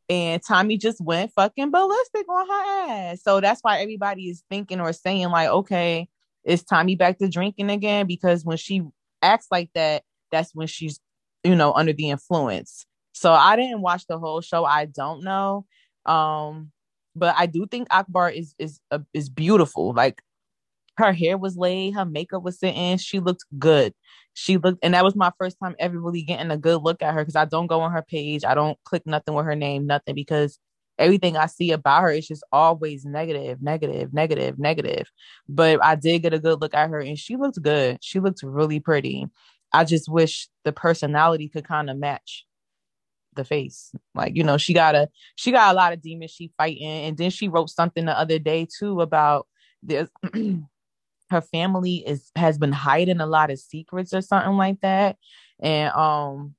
[0.07, 3.23] And Tommie just went fucking ballistic on her ass.
[3.23, 6.07] So that's why everybody is thinking or saying, like, okay,
[6.43, 8.05] is Tommie back to drinking again?
[8.05, 8.83] Because when she
[9.23, 10.03] acts like that,
[10.35, 10.99] that's when she's,
[11.43, 12.85] you know, under the influence.
[13.13, 14.65] So I didn't watch the whole show.
[14.65, 15.65] I don't know.
[16.05, 16.71] Um,
[17.15, 19.93] but I do think Akbar is is uh, is beautiful.
[19.93, 20.21] Like
[20.97, 23.93] her hair was laid, her makeup was sitting, she looked good.
[24.33, 27.13] She looked, and that was my first time ever really getting a good look at
[27.13, 29.87] her because I don't go on her page, I don't click nothing with her name,
[29.87, 30.59] nothing because
[30.97, 35.07] everything I see about her is just always negative, negative, negative, negative.
[35.47, 37.97] But I did get a good look at her and she looked good.
[38.01, 39.27] She looked really pretty.
[39.75, 42.45] I just wish the personality could kind of match
[43.35, 43.91] the face.
[44.13, 46.87] Like, you know, she got a she got a lot of demons she fighting.
[46.87, 49.47] And then she wrote something the other day too about
[49.83, 50.09] this
[51.29, 55.17] her family is has been hiding a lot of secrets or something like that.
[55.59, 56.55] And um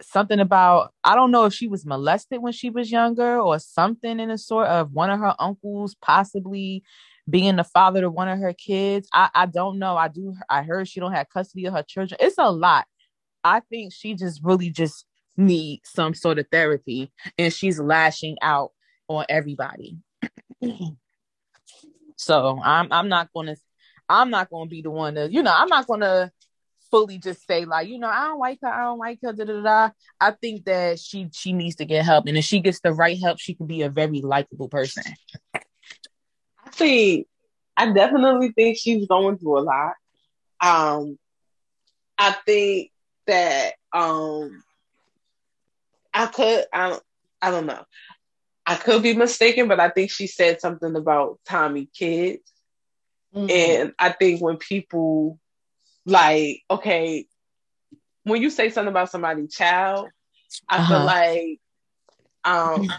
[0.00, 4.20] something about I don't know if she was molested when she was younger or something
[4.20, 6.82] in the sort of one of her uncles possibly
[7.28, 9.08] being the father to one of her kids.
[9.12, 9.96] I, I don't know.
[9.96, 12.18] I do I heard she don't have custody of her children.
[12.20, 12.86] It's a lot.
[13.44, 15.06] I think she just really just
[15.36, 18.72] needs some sort of therapy and she's lashing out
[19.08, 19.98] on everybody.
[22.16, 23.56] so I'm I'm not gonna
[24.08, 26.30] I'm not gonna be the one to, you know, I'm not gonna
[26.90, 29.44] fully just say like, you know, I don't like her, I don't like her, da
[29.44, 29.90] da da.
[30.20, 33.18] I think that she she needs to get help, and if she gets the right
[33.18, 35.04] help, she can be a very likable person.
[36.72, 37.26] Think
[37.76, 39.92] I definitely think she's going through a lot.
[40.60, 41.18] Um,
[42.18, 42.90] I think
[43.26, 44.62] that um,
[46.12, 46.98] I could I
[47.40, 47.84] I don't know.
[48.64, 52.42] I could be mistaken, but I think she said something about Tommie kids.
[53.34, 53.50] Mm-hmm.
[53.50, 55.40] And I think when people
[56.06, 57.26] like, okay,
[58.24, 60.08] when you say something about somebody's child,
[60.68, 60.88] I uh-huh.
[60.88, 61.58] feel like
[62.44, 62.92] um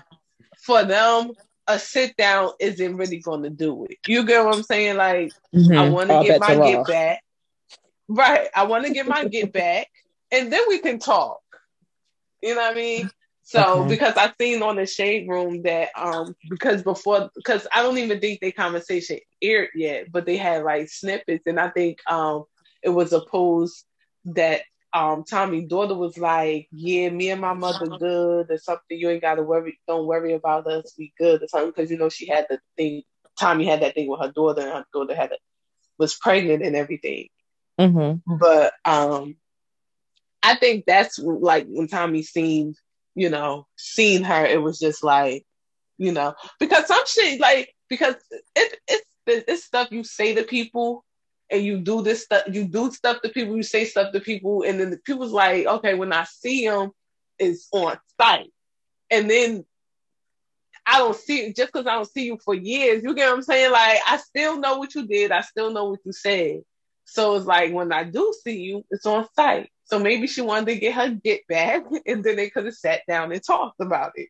[0.57, 1.31] for them
[1.67, 3.97] a sit down isn't really going to do it.
[4.07, 4.97] You get what I'm saying?
[4.97, 5.77] Like, mm-hmm.
[5.77, 7.23] I want to get my get back.
[8.07, 8.47] Right.
[8.55, 9.87] I want to get my get back,
[10.31, 11.39] and then we can talk.
[12.41, 13.09] You know what I mean?
[13.43, 13.89] So okay.
[13.89, 18.19] because I've seen on the shade room that um because before because I don't even
[18.19, 22.45] think they conversation aired yet, but they had like snippets, and I think um
[22.81, 23.85] it was a post
[24.25, 24.61] that
[24.93, 28.97] um Tommie's daughter was like, Yeah, me and my mother good or something.
[28.97, 31.71] You ain't gotta worry, don't worry about us, we good or something.
[31.75, 33.03] Because you know she had the thing
[33.39, 35.37] Tommie had that thing with her daughter and her daughter had a,
[35.97, 37.29] was pregnant and everything.
[37.79, 38.37] Mm-hmm.
[38.37, 39.35] But um
[40.41, 42.75] I think that's like when Tommie seen
[43.15, 45.45] you know, seeing her, it was just like,
[45.97, 48.15] you know, because some shit like because
[48.55, 51.05] it, it's it's stuff you say to people
[51.49, 54.63] and you do this stuff, you do stuff to people, you say stuff to people,
[54.63, 56.91] and then the people's like, okay, when I see them,
[57.39, 58.51] it's on site,
[59.09, 59.65] and then
[60.85, 63.03] I don't see just because I don't see you for years.
[63.03, 63.71] You get what I'm saying?
[63.71, 66.61] Like I still know what you did, I still know what you said.
[67.05, 69.69] So it's like when I do see you, it's on site.
[69.85, 73.01] So maybe she wanted to get her get back, and then they could have sat
[73.07, 74.29] down and talked about it.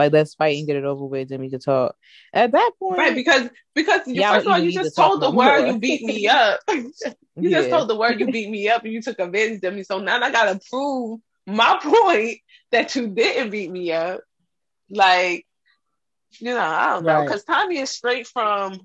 [0.00, 1.94] Like let's fight and get it over with, then we can talk.
[2.32, 3.14] At that point, right?
[3.14, 6.60] Because because you, first of all, you just told the world you beat me up.
[6.70, 6.90] you
[7.36, 7.58] yeah.
[7.58, 9.82] just told the world you beat me up, and you took advantage of me.
[9.82, 12.38] So now I gotta prove my point
[12.72, 14.22] that you didn't beat me up.
[14.88, 15.46] Like,
[16.38, 18.80] you know, I don't know, because Tommie is straight from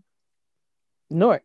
[1.09, 1.43] Newark.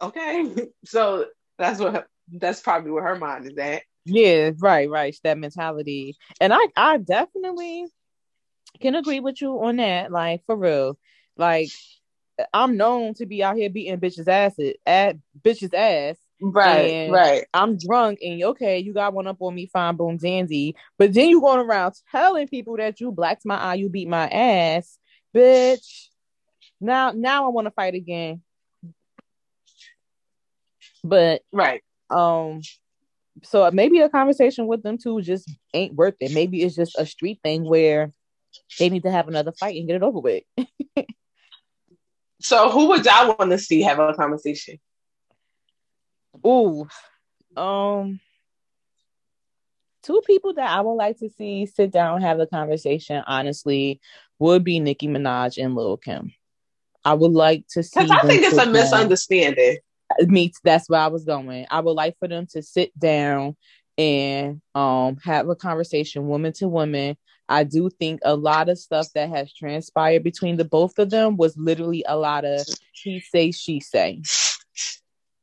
[0.00, 1.26] Okay, so
[1.58, 3.82] that's what that's probably where her mind is at.
[4.04, 5.16] Yeah, right, right.
[5.24, 7.86] That mentality, and I, I definitely
[8.80, 10.10] can agree with you on that.
[10.12, 10.98] Like for real,
[11.36, 11.68] like
[12.52, 14.54] I'm known to be out here beating bitches' ass
[14.86, 16.16] at bitches' ass.
[16.40, 17.46] Right, right.
[17.52, 20.76] I'm drunk and okay, you got one up on me, fine, boom, dandy.
[20.98, 24.28] But then you going around telling people that you blacked my eye, you beat my
[24.28, 24.98] ass,
[25.34, 26.08] bitch.
[26.80, 28.42] Now, now I want to fight again.
[31.02, 31.82] But right.
[32.10, 32.60] Um
[33.44, 36.32] so maybe a conversation with them too just ain't worth it.
[36.32, 38.12] Maybe it's just a street thing where
[38.78, 40.44] they need to have another fight and get it over with.
[42.40, 44.78] so who would y'all want to see have a conversation?
[46.46, 46.86] Ooh.
[47.56, 48.20] Um
[50.02, 54.00] two people that I would like to see sit down have a conversation, honestly,
[54.38, 56.32] would be Nicki Minaj and Lil Kim.
[57.04, 58.00] I would like to see.
[58.00, 59.78] I think it's a misunderstanding
[60.26, 61.66] meets that's where I was going.
[61.70, 63.56] I would like for them to sit down
[63.96, 67.16] and um have a conversation woman to woman.
[67.48, 71.36] I do think a lot of stuff that has transpired between the both of them
[71.36, 74.22] was literally a lot of he say she say.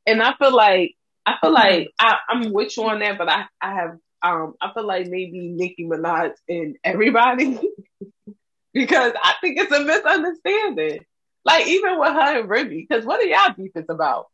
[0.06, 0.96] And I feel like
[1.26, 4.72] I feel like I, I'm with you on that, but I, I have um I
[4.74, 7.60] feel like maybe Nicki Minaj and everybody
[8.74, 11.06] because I think it's a misunderstanding.
[11.44, 14.28] Like even with her and Remy, because what are y'all beefs about?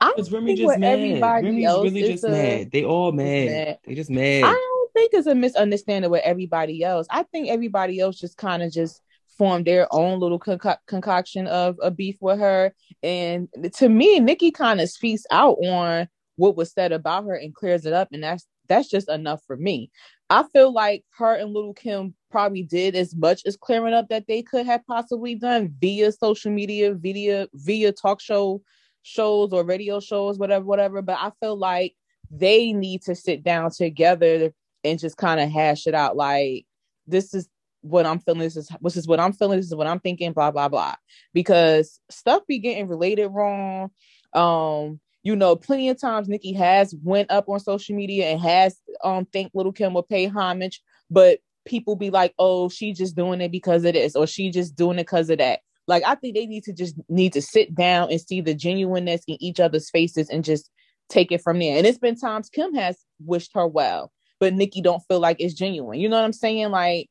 [0.00, 1.44] Because Remy just mad.
[1.44, 2.70] Remy's really just a, mad.
[2.70, 3.46] They all mad.
[3.46, 3.78] mad.
[3.84, 4.44] They just mad.
[4.44, 7.06] I think it's a misunderstanding with everybody else.
[7.10, 9.00] I think everybody else just kind of just
[9.38, 12.74] formed their own little conco- concoction of a beef with her.
[13.02, 17.54] And to me, Nicki kind of speaks out on what was said about her and
[17.54, 19.90] clears it up, and that's that's just enough for me.
[20.28, 24.26] I feel like her and Little Kim probably did as much as clearing up that
[24.28, 28.62] they could have possibly done via social media, via via talk show
[29.02, 31.02] shows or radio shows, whatever, whatever.
[31.02, 31.94] But I feel like
[32.30, 34.52] they need to sit down together
[34.84, 36.16] and just kind of hash it out.
[36.16, 36.66] Like,
[37.06, 37.48] this is
[37.82, 38.40] what I'm feeling.
[38.40, 39.58] This is this is what I'm feeling.
[39.58, 40.32] This is what I'm thinking.
[40.32, 40.94] Blah blah blah.
[41.32, 43.90] Because stuff be getting related wrong.
[44.32, 48.78] Um, you know, plenty of times Nicki has went up on social media and has
[49.04, 53.40] um think Little Kim will pay homage, but people be like, oh, she just doing
[53.40, 55.60] it because it is, or she just doing it because of that.
[55.86, 59.22] Like I think they need to just need to sit down and see the genuineness
[59.26, 60.70] in each other's faces and just
[61.08, 61.76] take it from there.
[61.76, 65.54] And it's been times Kim has wished her well, but Nicki don't feel like it's
[65.54, 66.00] genuine.
[66.00, 66.70] You know what I'm saying?
[66.70, 67.08] Like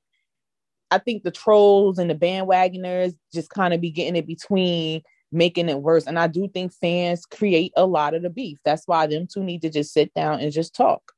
[0.91, 5.69] I think the trolls and the bandwagoners just kind of be getting it between making
[5.69, 6.07] it worse.
[6.07, 8.57] And I do think fans create a lot of the beef.
[8.65, 11.13] That's why them two need to just sit down and just talk.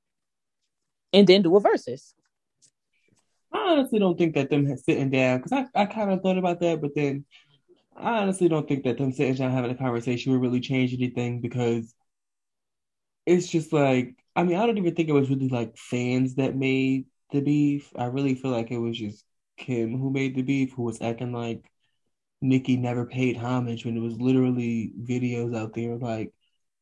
[1.14, 2.14] And then do a versus.
[3.53, 6.59] I honestly don't think that them sitting down because I, I kind of thought about
[6.62, 7.26] that, but then
[7.95, 11.41] I honestly don't think that them sitting down having a conversation would really change anything
[11.41, 11.93] because
[13.26, 16.56] it's just like I mean I don't even think it was really like fans that
[16.56, 17.92] made the beef.
[17.96, 19.26] I really feel like it was just
[19.58, 21.64] Kim who made the beef who was acting like
[22.42, 26.34] Nicki never paid homage when it was literally videos out there like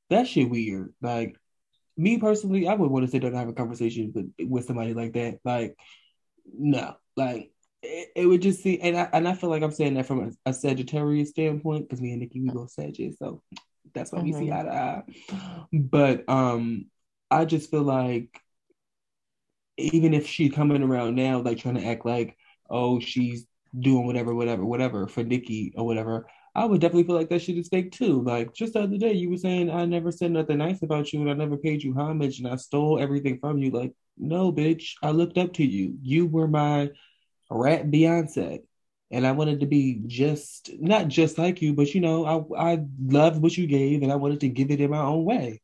[0.10, 0.94] that shit weird.
[1.02, 1.36] Like
[1.98, 4.94] me personally, I would want to sit down and have a conversation with with somebody
[4.94, 5.40] like that.
[5.44, 5.76] Like
[6.58, 7.52] no, like
[7.84, 10.34] it, it would just see, and I and I feel like I'm saying that from
[10.46, 13.42] a, a Sagittarius standpoint because me and Nicki we both Sagittarius, so
[13.94, 14.28] that's why mm-hmm.
[14.28, 14.60] we see mm-hmm.
[14.60, 15.66] eye to eye.
[15.74, 16.86] But um,
[17.32, 18.42] I just feel like
[19.78, 22.36] even if she's coming around now, like trying to act like
[22.70, 23.46] oh she's
[23.80, 26.28] doing whatever, whatever, whatever for Nicki or whatever.
[26.56, 28.22] I would definitely feel like that shit is fake too.
[28.24, 31.22] Like just the other day, you were saying I never said nothing nice about you
[31.22, 33.70] and I never paid you homage and I stole everything from you.
[33.72, 35.96] Like, no, bitch, I looked up to you.
[36.02, 36.90] You were my
[37.50, 38.60] rat Beyonce.
[39.12, 42.80] And I wanted to be just not just like you, but you know, I I
[43.02, 45.62] loved what you gave and I wanted to give it in my own way.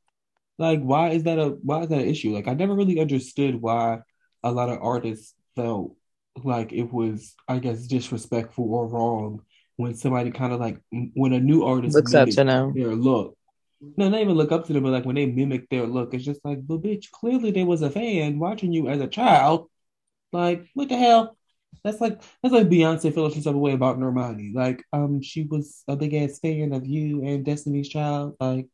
[0.58, 2.34] Like, why is that a why is that an issue?
[2.34, 4.00] Like I never really understood why
[4.44, 5.96] a lot of artists felt
[6.44, 9.42] like it was, I guess, disrespectful or wrong
[9.78, 10.80] when somebody kind of like
[11.14, 13.38] when a new artist looks up to them their look.
[13.98, 16.24] No, not even look up to them, but like when they mimic their look, it's
[16.24, 19.70] just like, but bitch, clearly there was a fan watching you as a child.
[20.32, 21.38] Like, what the hell?
[21.84, 24.54] That's like that's like Beyonce feeling some type of way about Normani.
[24.56, 28.38] Like, um, she was a big ass fan of you and Destiny's Child.
[28.40, 28.68] Like,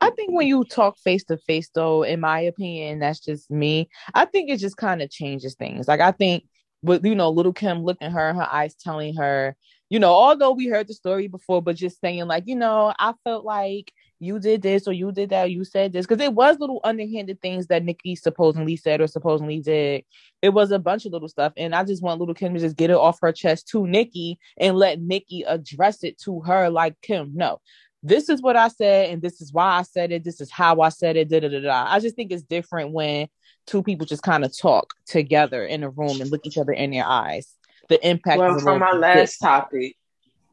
[0.00, 3.88] I think when you talk face to face, though, in my opinion, that's just me.
[4.14, 5.88] I think it just kind of changes things.
[5.88, 6.44] Like, I think
[6.82, 9.56] with you know, little Kim looking her in her eyes, telling her,
[9.88, 13.14] you know, although we heard the story before, but just saying like, you know, I
[13.24, 16.32] felt like you did this or you did that, or you said this, because it
[16.32, 20.04] was little underhanded things that Nicki supposedly said or supposedly did.
[20.42, 22.76] It was a bunch of little stuff, and I just want little Kim to just
[22.76, 27.00] get it off her chest to Nicki and let Nicki address it to her, like
[27.02, 27.32] Kim.
[27.34, 27.60] No,
[28.06, 30.24] this is what I said, and this is why I said it.
[30.24, 31.28] This is how I said it.
[31.28, 31.86] Da da da da.
[31.88, 33.28] I just think it's different when
[33.66, 36.92] two people just kind of talk together in a room and look each other in
[36.92, 37.54] their eyes.
[37.88, 38.38] The impact.
[38.38, 39.96] Well, from our last topic,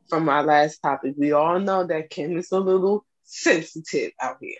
[0.07, 4.55] from our last topic, we all know that Kim is a little sensitive out here.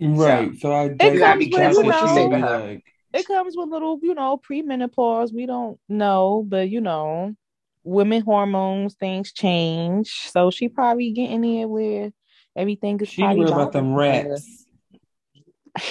[0.00, 0.52] Right.
[0.54, 2.78] So, so I it comes be careful what you say to her.
[3.14, 5.32] It comes with little, you know, premenopause.
[5.32, 7.34] We don't know, but you know,
[7.86, 10.10] women hormones, things change.
[10.30, 12.12] So she probably getting in where
[12.54, 13.08] everything is.
[13.08, 14.66] She worried about them rats.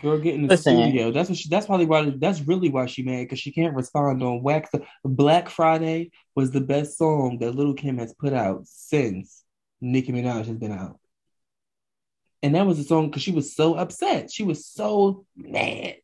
[0.00, 0.76] Girl, get in the Listen.
[0.76, 1.12] studio.
[1.12, 1.48] That's what she.
[1.48, 2.12] That's probably why.
[2.16, 4.70] That's really why she mad because she can't respond on Wax.
[5.04, 9.44] Black Friday was the best song that Little Kim has put out since
[9.80, 10.98] Nicki Minaj has been out,
[12.42, 14.32] and that was a song because she was so upset.
[14.32, 15.96] She was so mad.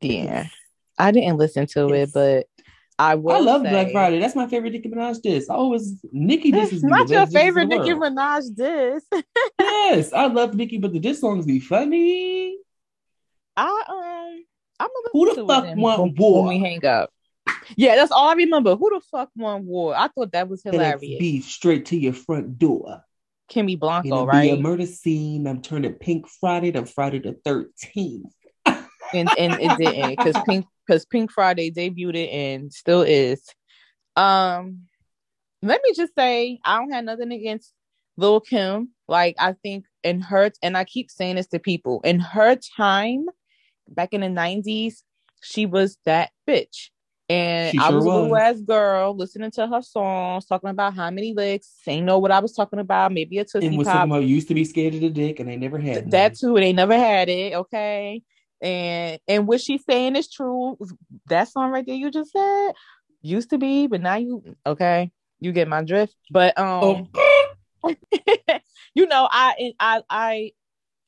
[0.00, 0.46] Yeah,
[0.98, 2.08] I didn't listen to yes.
[2.08, 2.46] it, but
[2.98, 3.12] I.
[3.12, 4.18] I love say, Black Friday.
[4.18, 5.48] That's my favorite Nicki Minaj diss.
[5.48, 9.04] I always Nicki diss is not your favorite Nicki Minaj diss.
[9.60, 12.56] yes, I love Nicki, but the diss songs be funny.
[13.56, 14.44] I um,
[14.80, 17.10] I'm gonna who the fuck won war when we hang up.
[17.76, 18.76] Yeah, that's all I remember.
[18.76, 19.94] Who the fuck won war?
[19.96, 21.18] I thought that was hilarious.
[21.18, 23.02] Beef straight to your front door.
[23.50, 24.42] Kimmy Blanco, It'll right?
[24.42, 25.46] Be a murder scene.
[25.46, 28.22] I'm turning Pink Friday to Friday the 13th.
[29.12, 33.42] and and it didn't because Pink because Pink Friday debuted it and still is.
[34.16, 34.82] Um,
[35.62, 37.72] let me just say I don't have nothing against
[38.16, 38.90] Lil Kim.
[39.08, 43.26] Like I think in her and I keep saying this to people in her time
[43.88, 45.04] back in the nineties,
[45.42, 46.90] she was that bitch.
[47.28, 51.10] And I was, was a little ass girl listening to her songs, talking about how
[51.10, 51.72] many licks.
[51.86, 53.12] Ain't know what I was talking about.
[53.12, 53.94] Maybe a tootsie and was pop.
[53.94, 56.10] talking about used to be scared of the dick, and they never had it.
[56.10, 56.54] that too.
[56.54, 57.54] They never had it.
[57.54, 58.22] Okay,
[58.62, 60.78] and and what she's saying is true.
[61.26, 62.72] That song right there you just said
[63.22, 65.10] used to be, but now you okay.
[65.40, 66.14] You get my drift.
[66.30, 67.94] But um, oh.
[68.94, 70.52] you know, I I I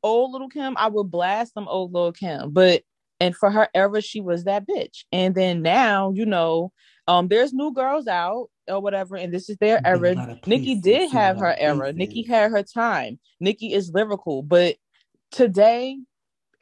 [0.02, 2.82] old little Kim, I would blast some old little Kim, but
[3.20, 5.04] and for her ever she was that bitch.
[5.12, 6.72] And then now, you know,
[7.06, 10.38] um, there's new girls out or whatever, and this is their era.
[10.46, 11.92] Nicki did have her era.
[11.92, 13.18] Nicki had her time.
[13.40, 14.76] Nicki is lyrical, but
[15.30, 15.98] today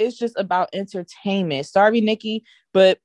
[0.02, 1.66] it's just about entertainment.
[1.66, 2.98] Sorry, Nicki, but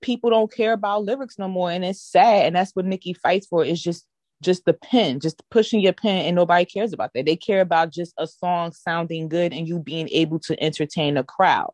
[0.00, 2.46] people don't care about lyrics no more, and it's sad.
[2.46, 3.64] And that's what Nicki fights for.
[3.64, 4.06] Is just
[4.42, 7.26] just the pen, just pushing your pen, and nobody cares about that.
[7.26, 11.24] They care about just a song sounding good and you being able to entertain a
[11.24, 11.70] crowd.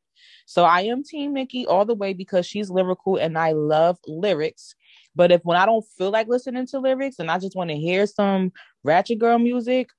[0.47, 4.75] So I am Team Nicki all the way because she's lyrical and I love lyrics.
[5.15, 7.77] But if when I don't feel like listening to lyrics and I just want to
[7.77, 8.53] hear some
[8.85, 9.91] ratchet girl music,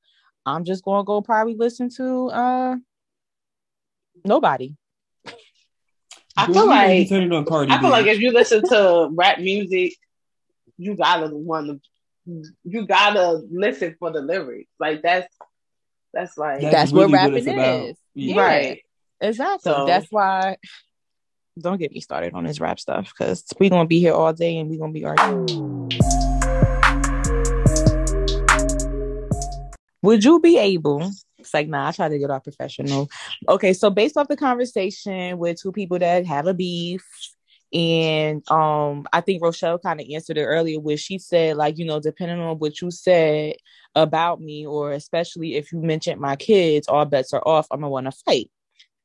[0.45, 2.75] I'm just gonna go probably listen to uh
[4.25, 4.75] nobody.
[6.37, 9.95] I feel like I feel like if you listen to rap music,
[10.77, 11.81] you gotta want
[12.25, 14.69] to you gotta listen for the lyrics.
[14.79, 15.27] Like that's
[16.13, 17.97] that's like that's, that's really what rapping is.
[18.15, 18.41] Yeah.
[18.41, 18.81] Right.
[19.21, 19.71] Exactly.
[19.71, 20.57] So, that's why
[21.59, 24.57] don't get me started on this rap stuff because we're gonna be here all day
[24.57, 25.91] and we're gonna be arguing.
[30.01, 31.11] Would you be able?
[31.49, 33.09] It's like, nah, I try to get our professional.
[33.47, 37.03] Okay, so based off the conversation with two people that have a beef,
[37.73, 41.85] and um, I think Rochelle kind of answered it earlier where she said, like, you
[41.85, 43.55] know, depending on what you said
[43.95, 47.67] about me, or especially if you mentioned my kids, all bets are off.
[47.71, 48.51] I'm gonna want to fight.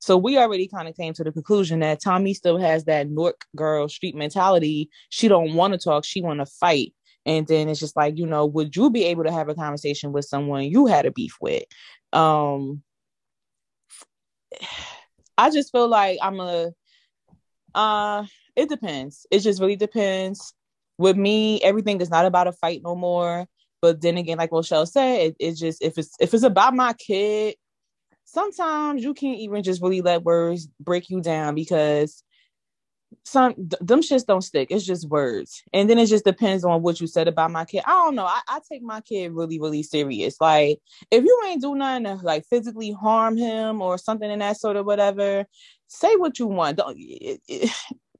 [0.00, 3.46] So we already kind of came to the conclusion that Tommie still has that Nork
[3.56, 4.90] girl street mentality.
[5.08, 6.92] She don't want to talk, she want to fight.
[7.26, 10.12] And then it's just like, you know, would you be able to have a conversation
[10.12, 11.64] with someone you had a beef with?
[12.12, 12.82] Um
[15.38, 16.72] I just feel like I'm a
[17.74, 18.24] uh
[18.56, 19.26] it depends.
[19.30, 20.54] It just really depends.
[20.96, 23.46] With me, everything is not about a fight no more.
[23.82, 26.92] But then again, like Rochelle said, it, it just if it's if it's about my
[26.92, 27.56] kid,
[28.24, 32.22] sometimes you can't even just really let words break you down because
[33.24, 34.68] some th- them shits don't stick.
[34.70, 37.82] It's just words, and then it just depends on what you said about my kid.
[37.86, 38.26] I don't know.
[38.26, 40.36] I, I take my kid really, really serious.
[40.40, 40.78] Like
[41.10, 44.76] if you ain't do nothing to like physically harm him or something in that sort
[44.76, 45.46] of whatever,
[45.88, 46.76] say what you want.
[46.76, 47.70] Don't it, it,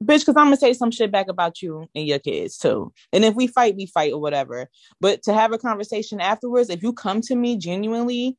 [0.03, 2.91] bitch, because I'm gonna say some shit back about you and your kids too.
[3.13, 4.69] And if we fight, we fight or whatever.
[4.99, 8.37] But to have a conversation afterwards, if you come to me genuinely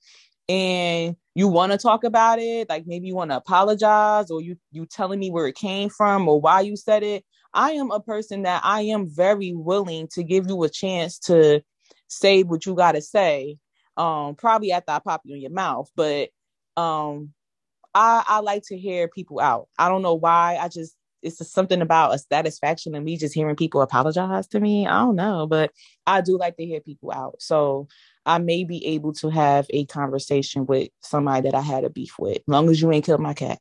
[0.48, 4.56] and you want to talk about it, like maybe you want to apologize or you
[4.72, 7.24] you telling me where it came from or why you said it.
[7.52, 11.62] I am a person that I am very willing to give you a chance to
[12.08, 13.58] say what you got to say.
[13.96, 16.28] Um, probably after I pop you in your mouth, but
[16.76, 17.32] um,
[17.94, 19.68] I I like to hear people out.
[19.78, 20.58] I don't know why.
[20.60, 24.60] I just it's just something about a satisfaction in me just hearing people apologize to
[24.60, 24.86] me.
[24.86, 25.72] I don't know, but
[26.06, 27.36] I do like to hear people out.
[27.40, 27.88] So
[28.26, 32.18] I may be able to have a conversation with somebody that I had a beef
[32.18, 33.60] with, as long as you ain't killed my cat.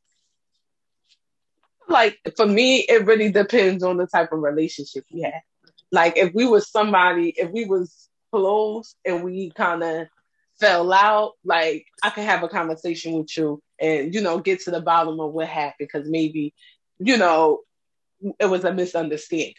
[1.88, 5.40] Like for me, it really depends on the type of relationship we had.
[5.92, 10.08] Like if we was somebody, if we was close and we kind of
[10.58, 14.70] fell out, like I could have a conversation with you and you know get to
[14.70, 16.54] the bottom of what happened because maybe
[16.98, 17.60] you know
[18.40, 19.54] it was a misunderstanding.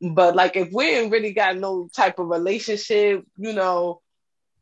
[0.00, 4.00] But like if we ain't really got no type of relationship, you know,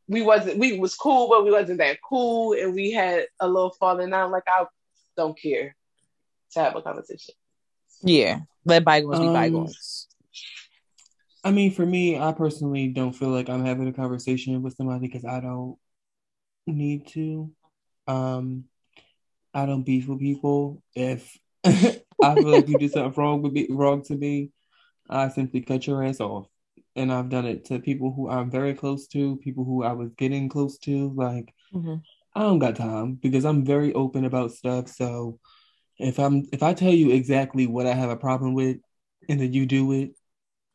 [0.09, 3.74] we wasn't we was cool, but we wasn't that cool, and we had a little
[3.78, 4.30] falling out.
[4.30, 4.64] Like I
[5.16, 5.76] don't care
[6.52, 7.34] to have a conversation.
[8.02, 10.09] Yeah, let bygones um, be bygones.
[11.44, 15.06] I mean, for me, I personally don't feel like I'm having a conversation with somebody
[15.06, 15.76] because I don't
[16.66, 17.50] need to.
[18.06, 18.64] Um,
[19.52, 20.82] I don't beef with people.
[20.94, 24.50] If I feel like you did something wrong with me, wrong to me,
[25.09, 26.48] I simply cut your ass off
[26.99, 30.11] and I've done it to people who I'm very close to, people who I was
[30.14, 31.12] getting close to.
[31.14, 31.96] Like, mm-hmm.
[32.34, 34.88] I don't got time because I'm very open about stuff.
[34.88, 35.38] So
[35.99, 38.78] if I'm if I tell you exactly what I have a problem with,
[39.28, 40.11] and then you do it,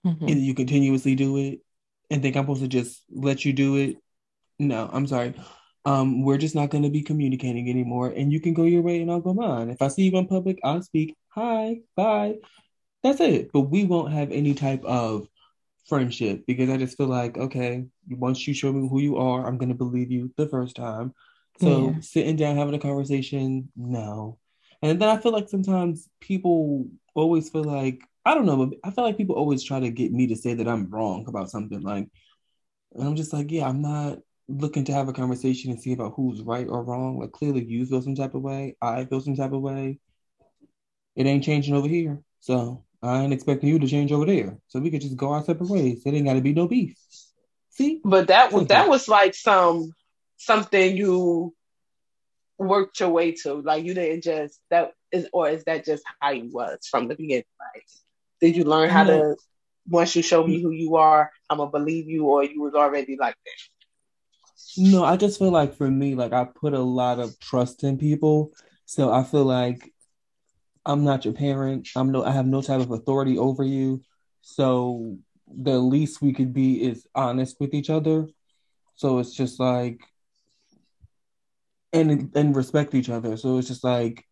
[0.06, 0.28] mm-hmm.
[0.28, 1.60] and you continuously do it,
[2.10, 3.98] and think I'm supposed to just let you do it,
[4.60, 5.36] no, I'm sorry.
[5.86, 9.02] Um, we're just not going to be communicating anymore, and you can go your way
[9.02, 9.70] and I'll go mine.
[9.70, 11.16] If I see you in public, I'll speak.
[11.30, 12.36] Hi, bye.
[13.04, 13.52] That's it.
[13.52, 15.28] But we won't have any type of
[15.86, 19.58] friendship because I just feel like, okay, once you show me who you are, I'm
[19.58, 21.14] gonna believe you the first time.
[21.60, 22.00] So yeah.
[22.02, 24.38] sitting down having a conversation, no.
[24.82, 28.92] And then I feel like sometimes people always feel like I don't know, but I
[28.92, 31.82] feel like people always try to get me to say that I'm wrong about something.
[31.82, 32.10] Like,
[32.94, 36.14] and I'm just like, yeah, I'm not looking to have a conversation and see about
[36.16, 37.20] who's right or wrong.
[37.20, 40.00] Like, clearly you feel some type of way, I feel some type of way.
[41.16, 42.22] It ain't changing over here.
[42.40, 44.58] So I ain't expecting you to change over there.
[44.68, 46.04] So we could just go our separate ways.
[46.06, 46.98] It ain't got to be no beef.
[47.70, 48.00] See?
[48.04, 49.94] But that was that was like some
[50.38, 51.54] something you
[52.58, 53.56] worked your way to.
[53.56, 57.16] Like you didn't just that is or is that just how you was from the
[57.16, 57.46] beginning?
[57.60, 57.86] Like
[58.40, 59.36] did you learn how to
[59.88, 63.18] once you show me who you are, I'm gonna believe you, or you was already
[63.20, 64.52] like that?
[64.78, 67.98] No, I just feel like for me, like I put a lot of trust in
[67.98, 68.54] people,
[68.86, 69.93] so I feel like
[70.86, 71.88] I'm not your parent.
[71.96, 74.02] I'm no, I have no type of authority over you.
[74.42, 75.18] So
[75.48, 78.28] the least we could be is honest with each other.
[78.96, 80.02] So it's just like,
[81.94, 83.38] and and respect each other.
[83.38, 84.26] So it's just like,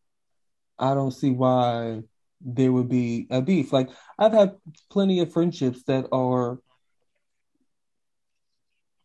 [0.79, 2.01] I don't see why
[2.41, 3.71] there would be a beef.
[3.71, 4.55] Like I've had
[4.89, 6.59] plenty of friendships that are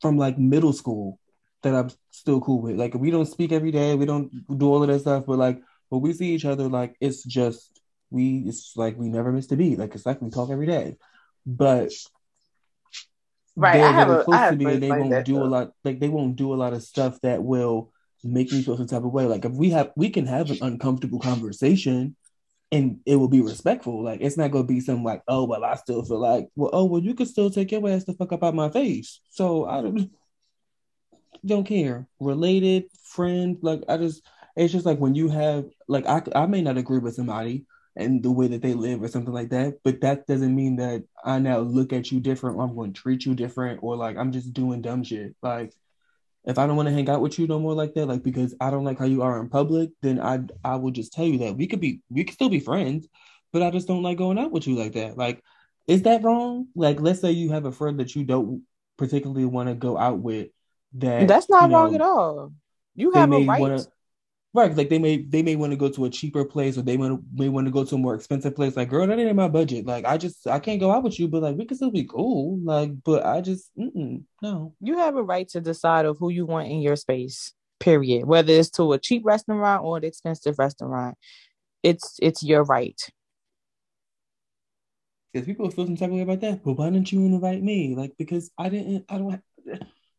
[0.01, 1.19] from like middle school
[1.63, 2.77] that I'm still cool with.
[2.77, 5.61] Like we don't speak every day, we don't do all of that stuff, but like
[5.89, 7.81] when we see each other, like it's just
[8.11, 9.79] we it's like we never missed a beat.
[9.79, 10.97] Like it's like we talk every day.
[11.47, 11.93] But
[13.59, 15.73] Right, they're I have a- close to me and they like won't do a lot
[15.85, 17.91] like they won't do a lot of stuff that will
[18.23, 19.25] make me feel some type of way.
[19.25, 22.17] Like if we have we can have an uncomfortable conversation
[22.73, 24.03] and it will be respectful.
[24.03, 26.85] Like it's not gonna be some like, oh well, I still feel like, well, oh
[26.85, 29.21] well, you can still take your ass the fuck up out my face.
[29.31, 30.11] So I don't
[31.47, 32.07] don't care.
[32.21, 34.23] Related, friend, like I just
[34.57, 38.23] it's just like when you have like I I may not agree with somebody and
[38.23, 41.39] the way that they live or something like that, but that doesn't mean that I
[41.39, 44.33] now look at you different or I'm going to treat you different or like I'm
[44.33, 45.35] just doing dumb shit.
[45.43, 45.73] Like
[46.45, 48.55] if I don't want to hang out with you no more like that, like because
[48.61, 51.39] I don't like how you are in public, then I I will just tell you
[51.39, 53.09] that we could be we could still be friends,
[53.53, 55.19] but I just don't like going out with you like that.
[55.19, 55.43] Like,
[55.87, 56.69] is that wrong?
[56.75, 58.63] Like, let's say you have a friend that you don't
[58.97, 60.49] particularly want to go out with.
[60.95, 62.53] That That's not you know, wrong at all.
[62.95, 63.61] You have a right.
[63.61, 63.89] want to.
[64.57, 66.97] Right, like they may they may want to go to a cheaper place or they
[66.97, 68.75] may, may want to go to a more expensive place.
[68.75, 69.85] Like, girl, that ain't in my budget.
[69.85, 72.05] Like, I just I can't go out with you, but like we can still be
[72.05, 72.59] cool.
[72.65, 74.73] Like, but I just no.
[74.81, 77.53] you have a right to decide of who you want in your space.
[77.81, 78.25] Period.
[78.25, 81.19] Whether it's to a cheap restaurant or an expensive restaurant,
[81.83, 82.99] it's it's your right.
[85.35, 86.65] Because people feel some type of way about that.
[86.65, 87.95] But why didn't you invite me?
[87.95, 89.05] Like because I didn't.
[89.11, 89.43] I don't.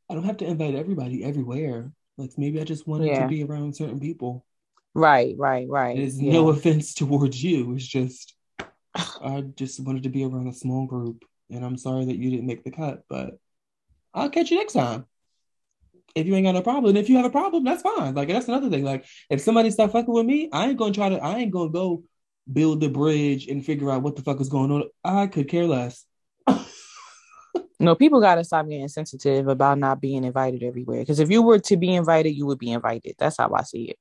[0.09, 1.91] I don't have to invite everybody everywhere.
[2.17, 3.23] Like maybe I just wanted Yeah.
[3.23, 4.45] to be around certain people.
[4.93, 5.95] Right, right, right.
[5.95, 6.33] There's yeah.
[6.33, 7.73] no offense towards you.
[7.75, 8.35] It's just
[8.95, 12.47] I just wanted to be around a small group, and I'm sorry that you didn't
[12.47, 13.03] make the cut.
[13.07, 13.37] But
[14.13, 15.05] I'll catch you next time.
[16.15, 18.15] If you ain't got no problem, and if you have a problem, that's fine.
[18.15, 18.83] Like that's another thing.
[18.83, 21.17] Like if somebody start fucking with me, I ain't gonna try to.
[21.23, 22.03] I ain't gonna go
[22.51, 24.83] build the bridge and figure out what the fuck is going on.
[25.03, 26.05] I could care less.
[27.79, 30.99] No, people gotta stop getting sensitive about not being invited everywhere.
[31.01, 33.15] Because if you were to be invited, you would be invited.
[33.19, 33.97] That's how I see it.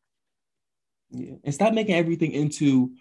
[1.11, 1.35] Yeah.
[1.45, 2.93] And stop making everything into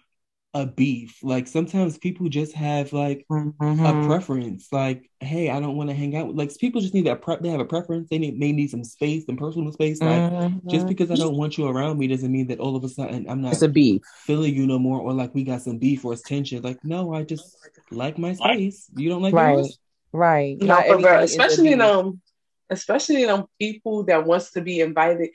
[0.54, 1.18] a beef.
[1.22, 4.06] Like sometimes people just have like a Mhm.
[4.06, 4.68] preference.
[4.72, 7.40] Like, hey, I don't want to hang out with like people just need that prep
[7.40, 8.08] they have a preference.
[8.08, 10.00] They need may need some space, some personal space.
[10.00, 10.22] Like
[10.68, 10.88] just Mhm.
[10.88, 13.40] because I don't want you around me doesn't mean that all of a sudden I'm
[13.40, 14.02] not it's a beef.
[14.26, 16.62] feeling you no more or like we got some beef or it's tension.
[16.62, 17.56] Like, no, I just
[17.90, 18.90] like my space.
[18.94, 19.56] You don't like Right.
[19.56, 19.78] yours?
[20.16, 20.58] Right.
[20.60, 22.22] No, Not but bro, everything is a especially in them,
[22.70, 25.30] especially them people that wants to be invited,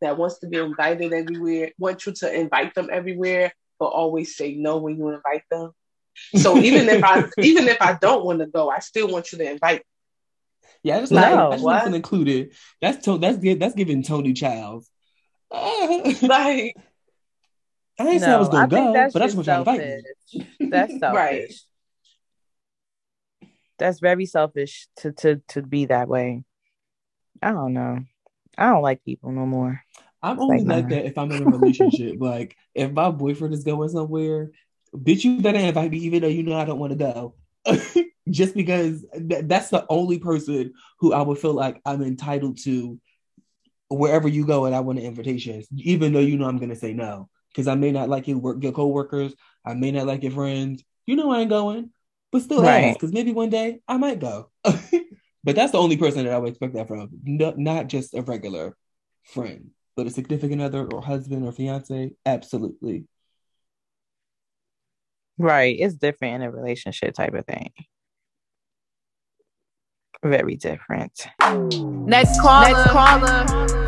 [0.00, 4.54] that wants to be invited everywhere, want you to invite them everywhere, but always say
[4.54, 5.70] no when you invite them.
[6.36, 9.38] So even if I even if I don't want to go, I still want you
[9.38, 9.82] to invite.
[10.82, 11.94] Yeah, that's just Like, like I just want what?
[11.94, 12.52] included.
[12.80, 14.90] That's to, that's that's giving Toni Childs.
[15.54, 16.10] Uh,
[18.00, 19.46] I Like ain't say I was gonna I think go, that's but I just just
[19.46, 20.02] y'all to invite me.
[20.70, 21.14] That's selfish.
[21.14, 21.54] Right.
[23.78, 26.44] That's very selfish to to to be that way.
[27.42, 28.00] I don't know.
[28.56, 29.82] I don't like people no more.
[30.22, 32.16] I'm only Like, like that if I'm in a relationship.
[32.20, 34.50] like if my boyfriend is going somewhere,
[34.96, 37.34] bitch, you better invite me, even though you know I don't want to go.
[38.30, 42.98] Just because th- that's the only person who I would feel like I'm entitled to
[43.88, 46.94] wherever you go, and I want an invitation, even though you know I'm gonna say
[46.94, 47.28] no.
[47.50, 49.34] Because I may not like your work, your coworkers.
[49.64, 50.82] I may not like your friends.
[51.06, 51.90] You know I ain't going,
[52.34, 52.86] but still Right.
[52.86, 52.98] ask.
[52.98, 54.50] Because maybe one day I might go.
[54.64, 57.08] but that's the only person that I would expect that from.
[57.22, 58.76] No, not just a regular
[59.22, 62.10] friend, but a significant other or husband or fiance.
[62.26, 63.04] Absolutely.
[65.38, 65.76] Right.
[65.78, 67.72] It's different in a relationship type of thing.
[70.24, 71.28] Very different.
[71.40, 72.68] Next caller.
[72.68, 73.83] Next caller.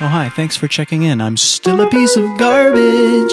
[0.00, 0.28] Oh, hi.
[0.28, 1.20] Thanks for checking in.
[1.20, 3.32] I'm still a piece of garbage.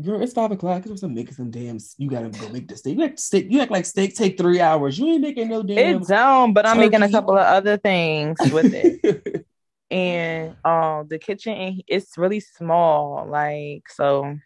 [0.00, 0.84] Girl, it's five o'clock.
[0.84, 1.78] Because I'm making some damn.
[1.98, 2.96] You gotta go make the steak.
[2.98, 3.46] You act, steak.
[3.50, 4.98] You act like steak take three hours.
[4.98, 5.96] You ain't making no damn.
[5.96, 9.46] It's down, but I'm making a couple of other things with it.
[9.90, 13.26] and um the kitchen and it's really small.
[13.28, 14.36] Like so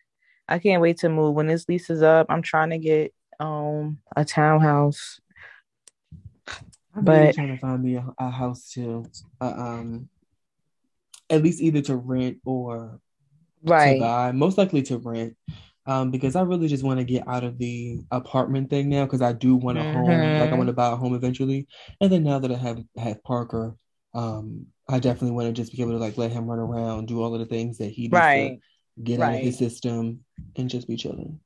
[0.49, 2.27] I can't wait to move when this lease is up.
[2.31, 5.20] I'm trying to get um a townhouse.
[6.95, 9.05] I'm really But- trying to find me a, a house too.
[9.41, 10.09] Uh, um,
[11.31, 13.01] at least either to rent or
[13.62, 13.94] Right.
[13.94, 15.36] to buy, most likely to rent.
[15.86, 19.23] Um, because I really just want to get out of the apartment thing now because
[19.23, 20.59] I do want a home, like I Mhm.
[20.59, 21.66] want to buy a home eventually.
[22.01, 23.77] And then now that I have have Parker,
[24.15, 27.23] um, I definitely want to just be able to like let him run around, do
[27.23, 28.61] all of the things that he needs Right.
[28.97, 30.24] to get out of his system
[30.57, 31.40] and just be chilling.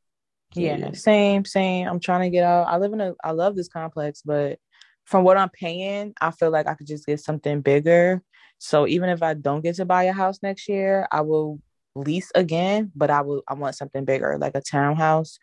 [0.54, 1.88] So, Yeah, same, same.
[1.88, 2.66] I'm trying to get out.
[2.68, 4.58] I live in a I love this complex, but
[5.04, 8.22] from what I'm paying, I feel like I could just get something bigger.
[8.64, 11.60] So even if I don't get to buy a house next year, I will
[11.94, 15.38] lease again, but I will I want something bigger, like a townhouse,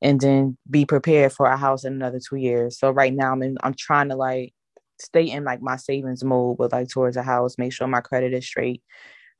[0.00, 2.78] and then be prepared for a house in another two years.
[2.78, 4.54] So right now I'm in, I'm trying to like
[5.00, 8.32] stay in like my savings mode with like towards a house, make sure my credit
[8.34, 8.84] is straight,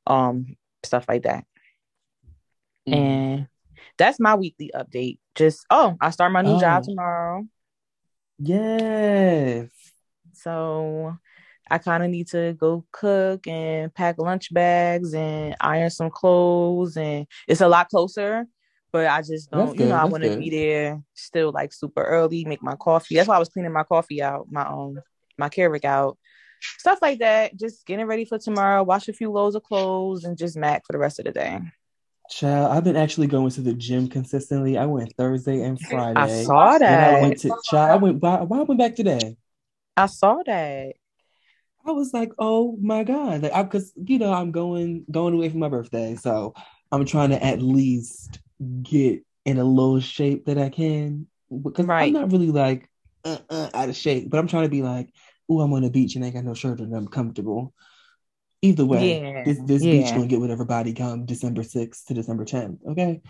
[0.07, 1.45] um, stuff like that.
[2.85, 2.93] Mhm.
[2.97, 3.47] And
[3.97, 5.19] that's my weekly update.
[5.35, 6.85] Just oh, I start my new job Oh.
[6.85, 7.47] tomorrow.
[8.39, 9.69] Yes.
[10.33, 11.15] So
[11.71, 16.97] I kind of need to go cook and pack lunch bags and iron some clothes
[16.97, 18.45] and it's a lot closer,
[18.91, 22.03] but I just don't, you good, know, I want to be there still like super
[22.03, 23.15] early, make my coffee.
[23.15, 24.99] That's why I was cleaning my coffee out, my um
[25.37, 26.17] my Keurig out.
[26.77, 27.55] Stuff like that.
[27.55, 30.93] Just getting ready for tomorrow, wash a few loads of clothes and just mac for
[30.93, 31.59] the rest of the day.
[32.29, 34.77] Child, I've been actually going to the gym consistently.
[34.77, 36.21] I went Thursday and Friday.
[36.21, 37.91] I saw And I went to child.
[37.91, 38.21] I went.
[38.21, 39.35] Why, why I went back today?
[39.97, 40.95] I saw that.
[41.85, 45.49] I was like, oh my god, like, I because you know I'm going going away
[45.49, 46.53] for my birthday, so
[46.91, 48.39] I'm trying to at least
[48.83, 51.27] get in a little shape that I can.
[51.63, 52.07] Because Right.
[52.07, 52.89] I'm not really like
[53.25, 55.09] uh, uh, out of shape, but I'm trying to be like,
[55.49, 57.73] oh, I'm on the beach and I got no shirt and I'm comfortable.
[58.61, 62.45] Either way, Yeah, this this beach gonna get whatever body come December 6th to December
[62.45, 62.77] 10th.
[62.87, 63.21] Okay,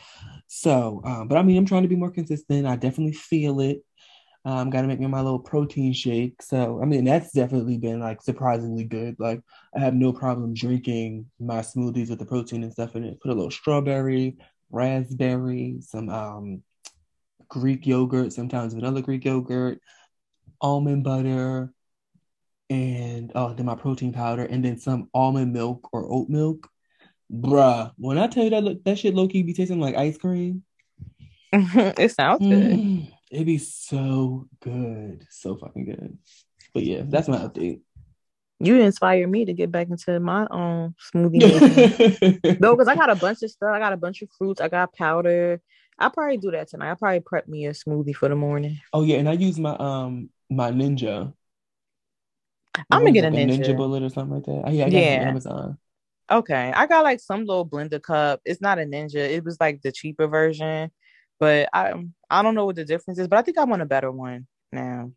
[0.48, 2.68] so um, but I mean, I'm trying to be more consistent.
[2.68, 3.82] I definitely feel it.
[4.44, 6.42] Um, got to make me my little protein shake.
[6.42, 9.16] So, I mean, that's definitely been like surprisingly good.
[9.20, 9.42] Like,
[9.76, 13.22] I have no problem drinking my smoothies with the protein and stuff in it.
[13.22, 14.38] Put a little strawberry,
[14.72, 16.64] raspberry, some um
[17.50, 19.80] Greek yogurt, sometimes vanilla Greek yogurt,
[20.62, 21.72] almond butter,
[22.70, 26.70] and oh, then my protein powder, and then some almond milk or oat milk.
[27.32, 30.64] Bruh, when I tell you that that shit low key be tasting like ice cream.
[31.54, 32.80] it sounds good.
[32.80, 35.26] Mm, it'd be so good.
[35.30, 36.18] So fucking good.
[36.74, 37.82] But yeah, that's my update.
[38.60, 43.16] You inspire me to get back into my own smoothie no, because I got a
[43.16, 43.72] bunch of stuff.
[43.74, 44.62] I got a bunch of fruits.
[44.62, 45.60] I got powder.
[45.98, 46.90] I'll probably do that tonight.
[46.90, 48.80] I'll probably prep me a smoothie for the morning.
[48.94, 51.34] oh yeah, and I use my um my ninja.
[52.92, 53.76] I'm gonna get a it, like ninja.
[53.76, 54.64] bullet or something like that.
[54.66, 55.28] Oh, yeah, I got Yeah.
[55.30, 55.78] Amazon.
[56.32, 56.72] Okay.
[56.76, 58.42] I got like some little blender cup.
[58.46, 59.16] It's not a ninja.
[59.16, 60.92] It was like the cheaper version.
[61.42, 61.94] But I
[62.30, 64.46] I don't know what the difference is, but I think I want a better one
[64.72, 65.12] now.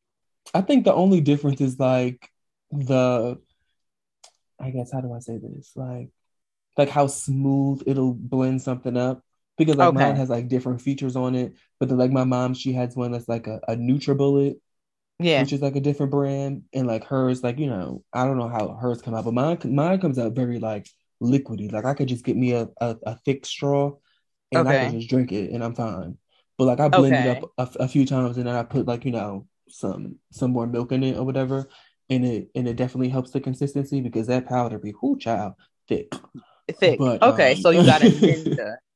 [0.55, 2.31] I think the only difference is like
[2.71, 3.39] the
[4.59, 5.73] I guess how do I say this?
[5.77, 6.09] Like
[6.79, 9.23] like how smooth it'll blend something up.
[9.59, 11.53] Because like mine has like different features on it.
[11.79, 14.57] But then like my mom, she has one that's like a, a NutriBullet,
[15.21, 15.43] Yeah.
[15.43, 16.63] which is like a different brand.
[16.73, 19.59] And like hers, like, you know, I don't know how hers come out, but mine
[19.67, 20.89] mine comes out very like
[21.23, 21.71] liquidy.
[21.71, 23.93] Like I could just get me a, a, a thick straw
[24.61, 26.19] and I can just drink it and I'm fine.
[26.59, 29.05] But like I blend it up a, a few times and then I put like,
[29.05, 31.69] you know, some some more milk in it or whatever.
[32.11, 35.55] And it and it definitely helps the consistency because that powder be whoo child
[35.89, 36.15] thick.
[36.69, 36.99] Thick.
[36.99, 38.77] But, okay, um, so you got ninja.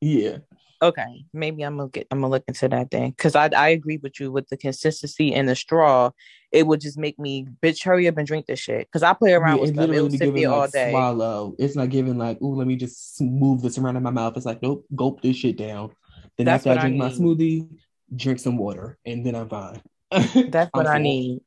[0.00, 0.38] Yeah.
[0.84, 3.96] Okay, maybe I'm gonna get I'm gonna look into that thing because I I agree
[3.96, 6.10] with you with the consistency and the straw.
[6.52, 9.32] It would just make me bitch hurry up and drink this shit because I play
[9.32, 9.90] around Yeah, with it stuff.
[9.90, 10.90] It be sit giving there all like day.
[10.90, 11.56] swallow.
[11.58, 14.36] It's not giving like, ooh, let me just move this around in my mouth.
[14.36, 15.90] It's like, nope, gulp this shit down.
[16.36, 17.68] Then That's after I what I drink my smoothie,
[18.14, 19.80] drink some water, and then I'm fine.
[20.10, 21.40] That's what I need.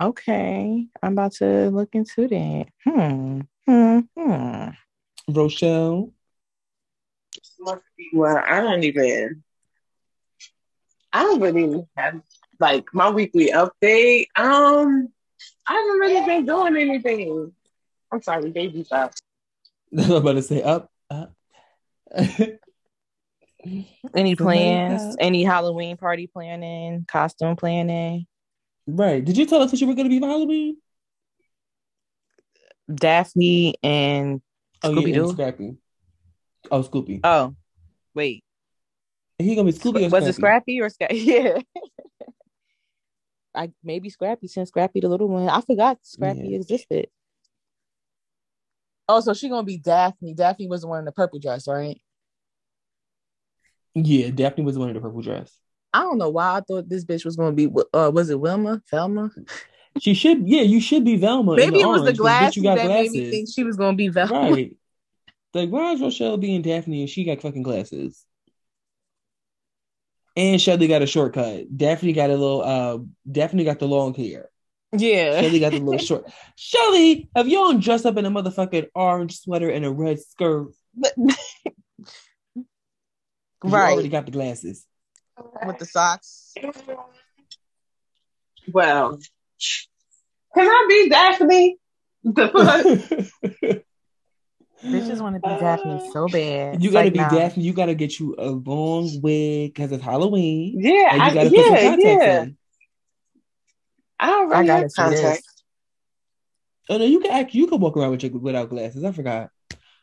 [0.00, 2.66] Okay, I'm about to look into that.
[2.84, 3.40] Hmm.
[3.66, 4.00] Hmm.
[4.16, 4.68] Hmm.
[5.28, 6.12] Rochelle.
[7.64, 9.42] Must be well, I don't even.
[11.12, 12.20] I don't really have
[12.60, 14.26] like my weekly update.
[14.36, 15.08] Um,
[15.66, 17.52] I haven't really been doing anything.
[18.12, 19.12] I'm sorry, baby's up.
[19.96, 21.32] I'm about to say up, up.
[24.14, 25.02] Any plans?
[25.02, 27.06] got- Any Halloween party planning?
[27.08, 28.26] Costume planning?
[28.86, 29.24] right.
[29.24, 30.76] Did you tell us what you were going to be for Halloween?
[32.94, 34.42] Daphne and
[34.82, 35.32] Oh, yeah, Scooby and Doo.
[35.32, 35.76] Scrappy.
[36.70, 37.20] Oh, Scoopy.
[37.24, 37.54] Oh,
[38.14, 38.42] wait.
[39.38, 40.06] he going to be Scoopy.
[40.06, 40.80] or was it Scrappy?
[40.80, 41.16] Or Scrappy?
[41.18, 41.58] Yeah.
[43.56, 45.48] I maybe Scrappy since Scrappy the little one.
[45.48, 46.56] I forgot Scrappy Yeah.
[46.56, 47.06] existed.
[49.08, 50.34] Oh, so she gonna be Daphne.
[50.34, 52.00] Daphne was the one in the purple dress, right?
[53.94, 55.56] Yeah, Daphne was the one in the purple dress.
[55.92, 57.68] I don't know why I thought this bitch was gonna be.
[57.92, 58.82] Uh, was it Wilma?
[58.90, 59.30] Velma?
[60.00, 61.54] She should, yeah, you should be Velma.
[61.54, 63.76] Maybe it was the orange, bitch, glasses you got that made me think she was
[63.76, 64.50] gonna be Velma.
[64.50, 64.76] Right.
[65.54, 68.24] Like, why is Rochelle being Daphne and she got fucking glasses?
[70.36, 71.76] And Shelly got a shortcut.
[71.76, 72.62] Daphne got a little.
[72.62, 72.98] Uh,
[73.30, 74.48] Daphne got the long hair.
[74.92, 75.40] Yeah.
[75.40, 76.30] Shelly got the little short.
[76.56, 80.72] Shelly, have you all dressed up in a motherfucking orange sweater and a red skirt?
[83.64, 83.92] You right.
[83.92, 84.84] already got the glasses.
[85.64, 86.52] With the socks.
[88.72, 89.18] Well,
[90.54, 91.78] can I be Daphne?
[92.24, 93.82] The fuck?
[94.84, 96.82] Bitches want to be Daphne so bad.
[96.82, 97.28] You gotta like, be nah.
[97.28, 97.64] Daphne.
[97.64, 100.76] You gotta get you a long wig because it's Halloween.
[100.78, 102.42] yeah, And I, you gotta put some contacts yeah.
[102.42, 102.56] in.
[104.20, 105.62] I don't I gotta have contacts.
[106.90, 107.54] Oh no, you can act.
[107.54, 109.04] You can walk around with your, without glasses.
[109.04, 109.50] I forgot.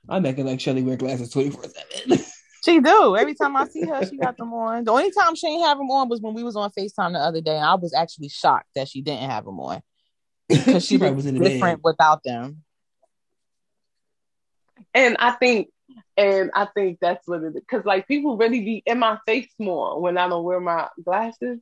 [0.09, 2.25] I'm acting like Shelly wear glasses twenty four seven.
[2.63, 3.17] She do.
[3.17, 4.83] Every time I see her, she got them on.
[4.83, 7.19] The only time she ain't have them on was when we was on FaceTime the
[7.19, 7.55] other day.
[7.55, 9.81] And I was actually shocked that she didn't have them on.
[10.47, 11.83] Because she, probably was was in the different bed.
[11.83, 12.63] without them.
[14.93, 15.69] And I think,
[16.17, 17.53] and I think that's what it is.
[17.53, 21.59] Because like people really be in my face more when I don't wear my glasses.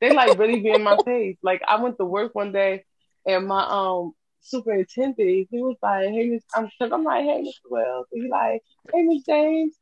[0.00, 1.36] They like really be in my face.
[1.42, 2.84] Like I went to work one day,
[3.26, 7.70] and my um superintendent, he was like, "Hey, Miss," I'm, cause I'm like, "Hey, Mr.
[7.70, 8.62] Wells," he like,
[8.92, 9.76] "Hey, Miss James."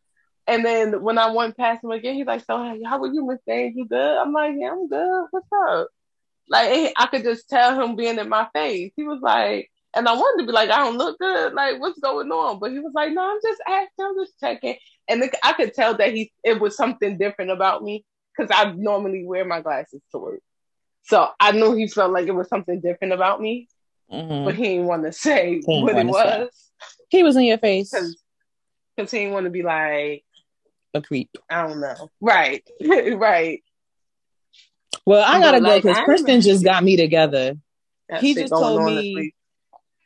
[0.46, 3.26] And then when I went past him again, he's like, "So hey, how are you,
[3.26, 3.74] Miss James?
[3.76, 5.26] You good?" I'm like, "Yeah, I'm good.
[5.30, 5.88] What's up?"
[6.48, 8.92] Like I could just tell him being in my face.
[8.96, 11.54] He was like, and I wanted to be like, I don't look good.
[11.54, 12.58] Like, what's going on?
[12.58, 14.76] But he was like, no, I'm just asking, I'm just checking.
[15.08, 18.04] And it, I could tell that he it was something different about me
[18.36, 20.40] because I normally wear my glasses to work.
[21.04, 23.68] So I knew he felt like it was something different about me,
[24.10, 24.44] Mhm.
[24.46, 26.40] but he didn't want to say what it wanna say.
[26.40, 26.70] was
[27.10, 27.90] He was in your face.
[27.90, 30.24] because he didn't want to be like,
[30.94, 31.30] A creep.
[31.50, 33.62] I don't know, right, right.
[35.06, 37.56] Well, I gotta go because Kristen just got me together.
[38.20, 39.34] He just told me-.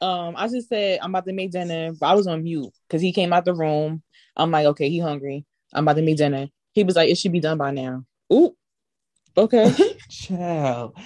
[0.00, 3.02] Um, I just said I'm about to make dinner, but I was on mute because
[3.02, 4.02] he came out the room.
[4.36, 5.44] I'm like, okay, he hungry.
[5.72, 6.48] I'm about to make dinner.
[6.72, 8.04] He was like, it should be done by now.
[8.32, 8.54] Ooh,
[9.36, 9.74] okay.
[10.10, 10.96] Child.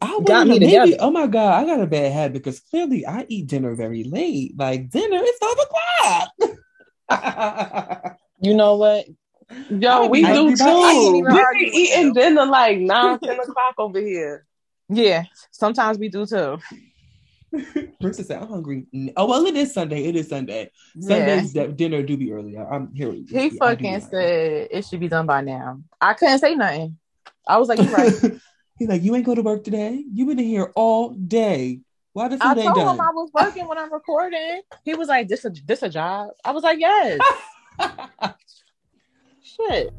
[0.00, 0.96] I Got got me me maybe, together.
[1.00, 4.54] Oh my god, I got a bad habit because clearly I eat dinner very late.
[4.56, 5.56] Like dinner is five
[7.10, 8.16] o'clock.
[8.40, 9.06] you know what?
[9.70, 10.64] Yo, I we be do too.
[10.64, 11.16] by eight.
[11.16, 14.46] even We be eating dinner like nine, ten o'clock over here.
[14.88, 16.58] Yeah, sometimes we do too.
[18.00, 18.86] Princess said, I'm hungry.
[19.16, 20.04] Oh well, it is Sunday.
[20.04, 20.70] It is Sunday.
[20.94, 21.08] Yeah.
[21.08, 22.56] Sundays that dinner do be early.
[22.56, 23.12] I- I'm here.
[23.12, 25.80] He fucking said it should be done by now.
[26.00, 26.98] I couldn't say nothing.
[27.46, 28.12] I was like, you right.
[28.78, 30.02] He's like, you ain't go to work today.
[30.12, 31.80] You been in here all day.
[32.14, 32.94] Why does the I food told done?
[32.96, 34.60] him I was working when I'm recording.
[34.84, 37.20] He was like, "This a this a job." I was like, "Yes."
[39.42, 39.92] Shit.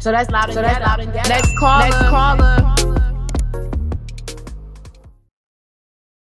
[0.00, 0.44] So that's loud.
[0.46, 0.84] And So that's ghetto.
[0.90, 1.28] loud and ghetto.
[1.28, 1.84] Next caller.
[1.84, 2.94] Next caller.